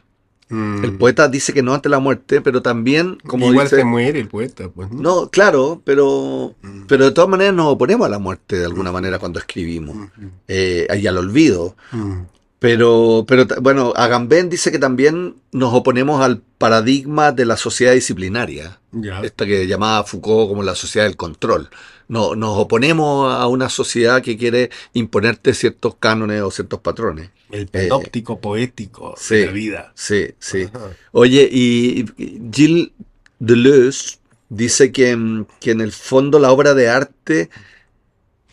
Mm. 0.52 0.84
El 0.84 0.96
poeta 0.98 1.28
dice 1.28 1.52
que 1.52 1.62
no 1.62 1.72
ante 1.74 1.88
la 1.88 1.98
muerte, 1.98 2.40
pero 2.42 2.60
también, 2.62 3.18
como 3.26 3.48
Igual 3.50 3.66
dice. 3.66 3.76
se 3.76 3.84
muere 3.84 4.20
el 4.20 4.28
poeta, 4.28 4.68
pues. 4.68 4.90
¿no? 4.92 5.00
No, 5.00 5.28
claro, 5.30 5.80
pero, 5.84 6.54
Mm. 6.62 6.82
pero 6.86 7.06
de 7.06 7.10
todas 7.12 7.30
maneras 7.30 7.54
nos 7.54 7.66
oponemos 7.66 8.06
a 8.06 8.10
la 8.10 8.18
muerte 8.18 8.58
de 8.58 8.66
alguna 8.66 8.92
manera 8.92 9.18
cuando 9.18 9.38
escribimos. 9.38 9.96
Ujú. 9.96 10.30
Eh, 10.48 10.86
y 11.00 11.06
al 11.06 11.16
olvido. 11.16 11.74
Mm. 11.92 12.20
Pero, 12.58 13.24
pero 13.26 13.44
bueno, 13.60 13.92
Agamben 13.96 14.48
dice 14.48 14.70
que 14.70 14.78
también 14.78 15.34
nos 15.50 15.74
oponemos 15.74 16.22
al 16.22 16.42
paradigma 16.58 17.32
de 17.32 17.44
la 17.44 17.56
sociedad 17.56 17.92
disciplinaria, 17.92 18.78
esta 19.24 19.44
que 19.46 19.66
llamaba 19.66 20.04
Foucault 20.04 20.48
como 20.48 20.62
la 20.62 20.76
sociedad 20.76 21.06
del 21.06 21.16
control. 21.16 21.70
No, 22.06 22.36
nos 22.36 22.56
oponemos 22.56 23.34
a 23.34 23.48
una 23.48 23.68
sociedad 23.68 24.22
que 24.22 24.36
quiere 24.36 24.70
imponerte 24.92 25.54
ciertos 25.54 25.96
cánones 25.98 26.40
o 26.42 26.52
ciertos 26.52 26.78
patrones. 26.78 27.30
El 27.52 27.68
panóptico 27.68 28.40
poético 28.40 29.14
sí. 29.16 29.36
de 29.36 29.46
la 29.46 29.52
vida. 29.52 29.92
Sí, 29.94 30.30
sí. 30.38 30.62
Ajá. 30.72 30.90
Oye, 31.12 31.48
y 31.52 32.06
Gilles 32.50 32.90
Deleuze 33.38 34.18
dice 34.48 34.90
que, 34.90 35.14
mm, 35.14 35.46
que 35.60 35.70
en 35.70 35.82
el 35.82 35.92
fondo 35.92 36.38
la 36.38 36.50
obra 36.50 36.74
de 36.74 36.88
arte 36.88 37.50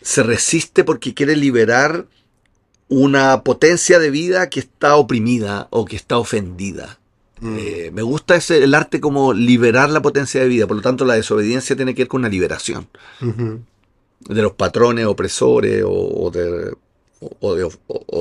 se 0.02 0.22
resiste 0.22 0.84
porque 0.84 1.14
quiere 1.14 1.34
liberar 1.34 2.06
una 2.88 3.42
potencia 3.42 3.98
de 3.98 4.10
vida 4.10 4.50
que 4.50 4.60
está 4.60 4.96
oprimida 4.96 5.68
o 5.70 5.84
que 5.84 5.96
está 5.96 6.18
ofendida. 6.18 6.98
Mm. 7.40 7.56
Eh, 7.58 7.90
me 7.92 8.02
gusta 8.02 8.36
ese, 8.36 8.62
el 8.62 8.74
arte 8.74 9.00
como 9.00 9.32
liberar 9.32 9.90
la 9.90 10.02
potencia 10.02 10.40
de 10.42 10.48
vida, 10.48 10.66
por 10.66 10.76
lo 10.76 10.82
tanto 10.82 11.04
la 11.04 11.14
desobediencia 11.14 11.76
tiene 11.76 11.94
que 11.94 12.02
ver 12.02 12.08
con 12.08 12.20
una 12.20 12.28
liberación 12.28 12.88
de 13.20 14.42
los 14.42 14.52
patrones 14.52 15.06
opresores 15.06 15.82
o, 15.84 15.90
o 15.90 16.30
de, 16.30 16.74
o- 17.20 17.54
de, 17.54 17.64
o- 17.64 17.70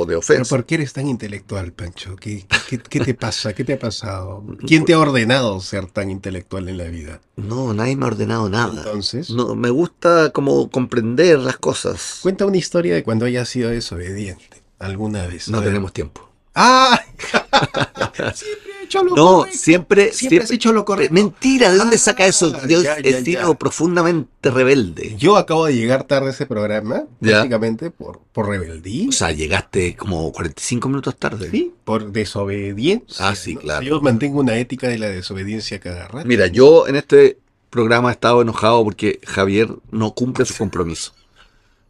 de 0.01 0.05
Pero 0.07 0.19
ofensa. 0.19 0.55
¿por 0.55 0.65
qué 0.65 0.75
eres 0.75 0.93
tan 0.93 1.07
intelectual, 1.07 1.71
Pancho? 1.73 2.15
¿Qué, 2.17 2.45
qué, 2.69 2.77
qué 2.79 2.99
te 3.05 3.13
pasa? 3.13 3.53
¿Qué 3.53 3.63
te 3.63 3.73
ha 3.73 3.79
pasado? 3.79 4.43
¿Quién 4.67 4.85
te 4.85 4.93
ha 4.93 4.99
ordenado 4.99 5.59
ser 5.61 5.87
tan 5.87 6.09
intelectual 6.09 6.67
en 6.69 6.77
la 6.77 6.85
vida? 6.85 7.21
No, 7.37 7.73
nadie 7.73 7.95
me 7.95 8.05
ha 8.05 8.07
ordenado 8.09 8.49
nada. 8.49 8.83
Entonces, 8.83 9.29
No, 9.29 9.55
me 9.55 9.69
gusta 9.69 10.31
como 10.31 10.69
comprender 10.69 11.39
las 11.39 11.57
cosas. 11.57 12.19
cuenta 12.21 12.45
una 12.45 12.57
historia 12.57 12.93
de 12.95 13.03
cuando 13.03 13.25
hayas 13.25 13.47
sido 13.49 13.69
desobediente 13.69 14.61
alguna 14.79 15.25
vez. 15.27 15.49
No 15.49 15.61
tenemos 15.63 15.93
tiempo. 15.93 16.28
¡Ah! 16.61 16.99
siempre 18.33 18.71
he 18.81 18.83
hecho 18.85 19.03
lo 19.03 19.15
No, 19.15 19.37
correcto. 19.39 19.57
siempre, 19.57 20.13
Siempre 20.13 20.39
has 20.43 20.51
hecho 20.51 20.73
lo 20.73 20.83
correcto. 20.83 21.13
Mentira, 21.13 21.71
¿de 21.71 21.77
dónde 21.77 21.95
Ah, 21.95 21.99
saca 21.99 22.25
eso? 22.25 22.53
Sido 22.67 22.81
ya. 22.81 23.53
profundamente 23.57 24.51
rebelde. 24.51 25.15
Yo 25.17 25.37
acabo 25.37 25.65
de 25.67 25.75
llegar 25.75 26.03
tarde 26.03 26.27
a 26.27 26.31
ese 26.31 26.45
programa, 26.45 27.03
Ya. 27.21 27.31
prácticamente 27.31 27.91
por, 27.91 28.19
por 28.33 28.49
rebeldía. 28.49 29.07
O 29.09 29.11
sea, 29.13 29.31
llegaste 29.31 29.95
como 29.95 30.31
45 30.31 30.89
minutos 30.89 31.15
tarde. 31.17 31.49
Sí, 31.49 31.73
por 31.85 32.11
desobediencia. 32.11 33.29
Ah, 33.29 33.35
sí, 33.35 33.55
¿no? 33.55 33.61
claro. 33.61 33.81
Yo 33.85 34.01
mantengo 34.01 34.39
una 34.39 34.57
ética 34.57 34.87
de 34.89 34.97
la 34.97 35.07
desobediencia 35.07 35.79
cada 35.79 36.07
rato. 36.07 36.27
Mira, 36.27 36.47
yo 36.47 36.87
en 36.87 36.95
este 36.97 37.37
programa 37.69 38.09
he 38.09 38.13
estado 38.13 38.41
enojado 38.41 38.83
porque 38.83 39.19
Javier 39.25 39.69
no 39.91 40.11
cumple 40.13 40.45
su 40.45 40.55
compromiso. 40.57 41.13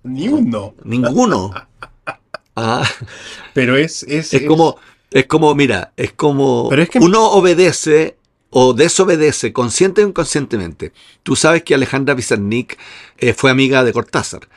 Ni 0.04 0.28
uno. 0.28 0.76
Ninguno. 0.84 1.54
Ah, 2.62 2.90
Pero 3.54 3.78
es... 3.78 4.04
Es, 4.04 4.34
es 4.34 4.44
como, 4.44 4.78
es 5.12 5.26
como, 5.26 5.54
mira, 5.56 5.94
es 5.98 6.14
como 6.14 6.68
Pero 6.70 6.82
es 6.84 6.90
que- 6.90 7.00
uno 7.00 7.26
obedece 7.32 8.18
o 8.52 8.74
desobedece 8.74 9.54
consciente 9.54 10.04
o 10.04 10.08
inconscientemente. 10.08 10.92
Tú 11.24 11.36
sabes 11.36 11.64
que 11.64 11.76
Alejandra 11.76 12.16
Pizarnik 12.16 12.78
eh, 13.18 13.34
fue 13.34 13.52
amiga 13.52 13.84
de 13.84 13.94
Cortázar 13.94 14.48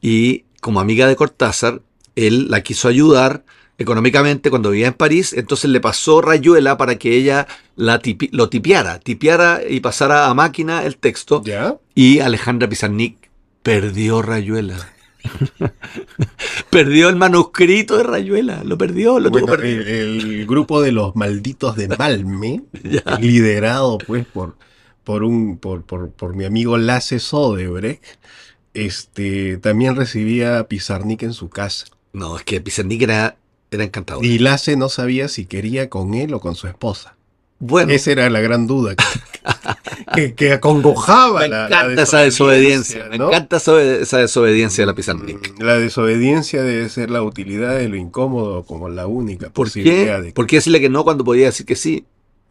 y 0.00 0.44
como 0.60 0.78
amiga 0.80 1.06
de 1.08 1.16
Cortázar, 1.16 1.80
él 2.16 2.48
la 2.50 2.62
quiso 2.62 2.86
ayudar 2.88 3.44
económicamente 3.78 4.50
cuando 4.50 4.70
vivía 4.70 4.88
en 4.88 4.92
París, 4.94 5.32
entonces 5.32 5.70
le 5.70 5.80
pasó 5.80 6.20
Rayuela 6.20 6.76
para 6.76 6.96
que 6.96 7.16
ella 7.16 7.46
la 7.76 8.00
tipi- 8.00 8.28
lo 8.30 8.48
tipiara, 8.50 8.98
tipiara 9.00 9.60
y 9.68 9.80
pasara 9.80 10.26
a 10.26 10.34
máquina 10.34 10.84
el 10.84 10.96
texto 10.98 11.42
¿Ya? 11.44 11.76
y 11.94 12.20
Alejandra 12.20 12.68
Pizarnik 12.68 13.16
perdió 13.62 14.20
Rayuela. 14.22 14.92
perdió 16.70 17.08
el 17.08 17.16
manuscrito 17.16 17.96
de 17.96 18.02
Rayuela, 18.04 18.62
lo 18.64 18.78
perdió, 18.78 19.18
lo 19.20 19.32
tuvo 19.32 19.46
Bueno, 19.46 19.46
perdido. 19.46 19.82
el, 19.84 19.86
el 19.86 20.46
grupo 20.46 20.80
de 20.82 20.92
los 20.92 21.14
malditos 21.16 21.76
de 21.76 21.88
Malme, 21.88 22.64
liderado 23.18 23.98
pues 23.98 24.26
por, 24.26 24.56
por 25.04 25.24
un 25.24 25.58
por, 25.58 25.84
por, 25.84 26.10
por 26.12 26.34
mi 26.34 26.44
amigo 26.44 26.78
Lasse 26.78 27.18
Sodebrecht, 27.20 28.04
este, 28.74 29.58
también 29.58 29.96
recibía 29.96 30.58
a 30.60 30.68
Pizarnik 30.68 31.22
en 31.22 31.32
su 31.34 31.48
casa. 31.50 31.86
No, 32.12 32.36
es 32.38 32.44
que 32.44 32.60
Pizarnik 32.60 33.02
era, 33.02 33.36
era 33.70 33.84
encantador. 33.84 34.24
Y 34.24 34.38
Lasse 34.38 34.76
no 34.76 34.88
sabía 34.88 35.28
si 35.28 35.46
quería 35.46 35.88
con 35.90 36.14
él 36.14 36.34
o 36.34 36.40
con 36.40 36.54
su 36.54 36.66
esposa. 36.68 37.16
Bueno, 37.60 37.92
Esa 37.92 38.10
era 38.12 38.28
la 38.30 38.40
gran 38.40 38.66
duda 38.66 38.94
que, 38.96 39.04
que, 40.14 40.34
que 40.34 40.52
acongojaba 40.52 41.40
me 41.40 41.48
la- 41.48 41.68
la 41.68 41.76
encanta 41.82 42.02
esa 42.02 42.18
desobediencia. 42.20 43.06
Me 43.10 43.18
¿no? 43.18 43.28
encanta 43.28 43.58
esa, 43.58 44.18
desobediencia 44.18 44.82
de 44.82 44.86
la 44.86 44.94
Pizarnik. 44.94 45.58
Mm, 45.58 45.62
La 45.62 45.78
desobediencia 45.78 46.62
debe 46.62 46.88
ser 46.88 47.10
la 47.10 47.22
utilidad 47.22 47.76
de 47.76 47.88
lo 47.88 47.96
incómodo 47.96 48.64
como 48.64 48.88
la 48.88 49.06
única 49.06 49.46
¿Por 49.50 49.66
posibilidad 49.66 50.16
qué? 50.18 50.22
de 50.26 50.32
¿Por 50.32 50.46
qué 50.48 50.56
decirle 50.56 50.80
que 50.80 50.88
no 50.88 51.04
cuando 51.04 51.22
podía 51.24 51.46
decir 51.46 51.64
que 51.66 51.76
sí? 51.76 52.04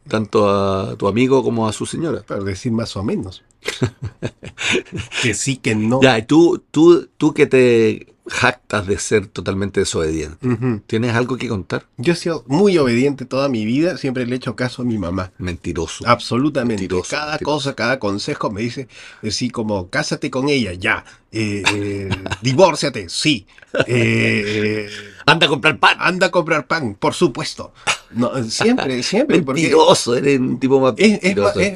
Tanto 0.07 0.49
a 0.49 0.95
tu 0.95 1.07
amigo 1.07 1.43
como 1.43 1.67
a 1.67 1.73
su 1.73 1.85
señora. 1.85 2.21
para 2.21 2.41
decir 2.43 2.71
más 2.71 2.95
o 2.95 3.03
menos. 3.03 3.43
que 5.21 5.33
sí, 5.33 5.57
que 5.57 5.75
no. 5.75 6.01
Ya, 6.01 6.17
y 6.17 6.23
tú, 6.23 6.63
tú, 6.71 7.09
tú 7.17 7.33
que 7.33 7.45
te 7.45 8.07
jactas 8.29 8.87
de 8.87 8.97
ser 8.99 9.27
totalmente 9.27 9.79
desobediente. 9.81 10.37
¿Tienes 10.87 11.15
algo 11.15 11.37
que 11.37 11.47
contar? 11.47 11.85
Yo 11.97 12.13
he 12.13 12.15
sido 12.15 12.43
muy 12.47 12.77
obediente 12.77 13.25
toda 13.25 13.49
mi 13.49 13.65
vida, 13.65 13.97
siempre 13.97 14.25
le 14.25 14.33
he 14.33 14.37
hecho 14.37 14.55
caso 14.55 14.81
a 14.83 14.85
mi 14.85 14.97
mamá. 14.97 15.31
Mentiroso. 15.37 16.07
Absolutamente. 16.07 16.83
Mentiroso, 16.83 17.09
cada 17.09 17.31
mentiroso. 17.31 17.53
cosa, 17.57 17.75
cada 17.75 17.99
consejo 17.99 18.51
me 18.51 18.61
dice, 18.61 18.87
así 19.23 19.49
como, 19.49 19.89
cásate 19.89 20.29
con 20.29 20.49
ella, 20.49 20.73
ya. 20.73 21.03
Eh, 21.31 21.63
eh, 21.75 22.09
divórciate, 22.41 23.09
sí. 23.09 23.45
Eh, 23.85 24.87
eh, 24.87 24.89
Anda 25.25 25.45
a 25.45 25.49
comprar 25.49 25.77
pan. 25.79 25.97
anda 25.99 26.27
a 26.27 26.31
comprar 26.31 26.65
pan, 26.67 26.95
por 26.95 27.13
supuesto. 27.13 27.71
No, 28.11 28.43
siempre, 28.43 29.03
siempre. 29.03 29.41
Mentiroso, 29.41 30.15
eres 30.15 30.39
un 30.39 30.59
tipo 30.59 30.79
más 30.79 30.93
es- 30.97 31.19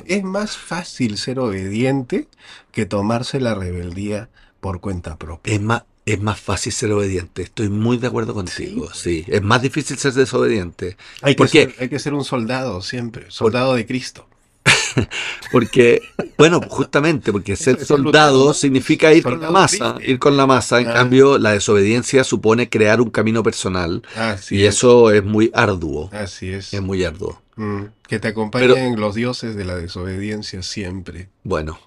es 0.07 0.23
más 0.23 0.57
fácil 0.57 1.17
ser 1.17 1.37
obediente 1.39 2.27
que 2.71 2.85
tomarse 2.87 3.39
la 3.39 3.53
rebeldía 3.53 4.29
por 4.59 4.79
cuenta 4.79 5.17
propia. 5.17 5.53
Es 5.53 5.61
más, 5.61 5.83
es 6.05 6.19
más 6.21 6.39
fácil 6.39 6.71
ser 6.73 6.91
obediente. 6.91 7.43
Estoy 7.43 7.69
muy 7.69 7.97
de 7.97 8.07
acuerdo 8.07 8.33
contigo. 8.33 8.89
Sí, 8.93 9.23
es 9.27 9.41
más 9.41 9.61
difícil 9.61 9.97
ser 9.97 10.13
desobediente. 10.13 10.97
Hay 11.21 11.33
que, 11.33 11.37
¿Por 11.37 11.49
qué? 11.49 11.63
ser, 11.65 11.75
hay 11.79 11.89
que 11.89 11.99
ser 11.99 12.13
un 12.13 12.23
soldado 12.25 12.81
siempre, 12.81 13.25
soldado 13.29 13.75
de 13.75 13.85
Cristo. 13.85 14.27
Porque, 15.51 16.01
bueno, 16.37 16.61
justamente, 16.67 17.31
porque 17.31 17.55
ser 17.55 17.77
es 17.81 17.87
soldado 17.87 18.53
significa 18.53 19.11
ir 19.13 19.23
con 19.23 19.33
la 19.33 19.47
Soldado 19.47 19.53
masa, 19.53 19.93
triste. 19.95 20.11
ir 20.11 20.19
con 20.19 20.37
la 20.37 20.45
masa. 20.45 20.79
En 20.81 20.87
Ah. 20.89 20.93
cambio, 20.93 21.37
la 21.37 21.51
desobediencia 21.53 22.23
supone 22.23 22.69
crear 22.69 23.01
un 23.01 23.09
camino 23.09 23.41
personal 23.43 24.03
Así 24.15 24.57
y 24.57 24.63
es. 24.65 24.75
eso 24.75 25.11
es 25.11 25.23
muy 25.23 25.51
arduo. 25.53 26.09
Así 26.13 26.49
es. 26.49 26.73
Es 26.73 26.81
muy 26.81 27.03
arduo. 27.03 27.41
Mm, 27.55 27.83
que 28.07 28.19
te 28.19 28.27
acompañen 28.29 28.99
los 28.99 29.15
dioses 29.15 29.55
de 29.55 29.65
la 29.65 29.75
desobediencia 29.75 30.61
siempre. 30.63 31.29
Bueno, 31.43 31.79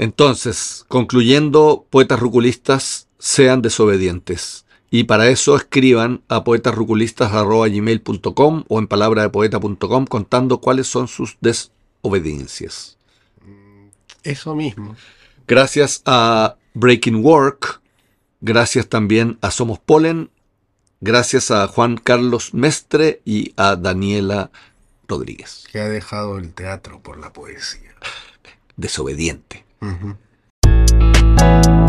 entonces, 0.00 0.84
concluyendo, 0.88 1.86
poetas 1.90 2.18
ruculistas, 2.18 3.06
sean 3.18 3.60
desobedientes. 3.60 4.64
Y 4.90 5.04
para 5.04 5.28
eso 5.28 5.56
escriban 5.56 6.22
a 6.28 6.42
poetasruculistas.gmail.com 6.42 8.64
o 8.66 8.78
en 8.78 8.86
palabradepoeta.com 8.86 10.06
contando 10.06 10.62
cuáles 10.62 10.86
son 10.86 11.06
sus 11.06 11.36
desobediencias. 11.42 12.96
Eso 14.22 14.54
mismo. 14.54 14.96
Gracias 15.46 16.00
a 16.06 16.56
Breaking 16.72 17.22
Work, 17.22 17.82
gracias 18.40 18.88
también 18.88 19.36
a 19.42 19.50
Somos 19.50 19.80
Polen, 19.80 20.30
gracias 21.02 21.50
a 21.50 21.68
Juan 21.68 21.98
Carlos 21.98 22.54
Mestre 22.54 23.20
y 23.26 23.52
a 23.58 23.76
Daniela 23.76 24.50
Rodríguez. 25.06 25.66
Que 25.70 25.80
ha 25.80 25.90
dejado 25.90 26.38
el 26.38 26.54
teatro 26.54 27.02
por 27.02 27.18
la 27.18 27.34
poesía. 27.34 27.94
Desobediente. 28.78 29.68
Mm-hmm. 29.82 31.79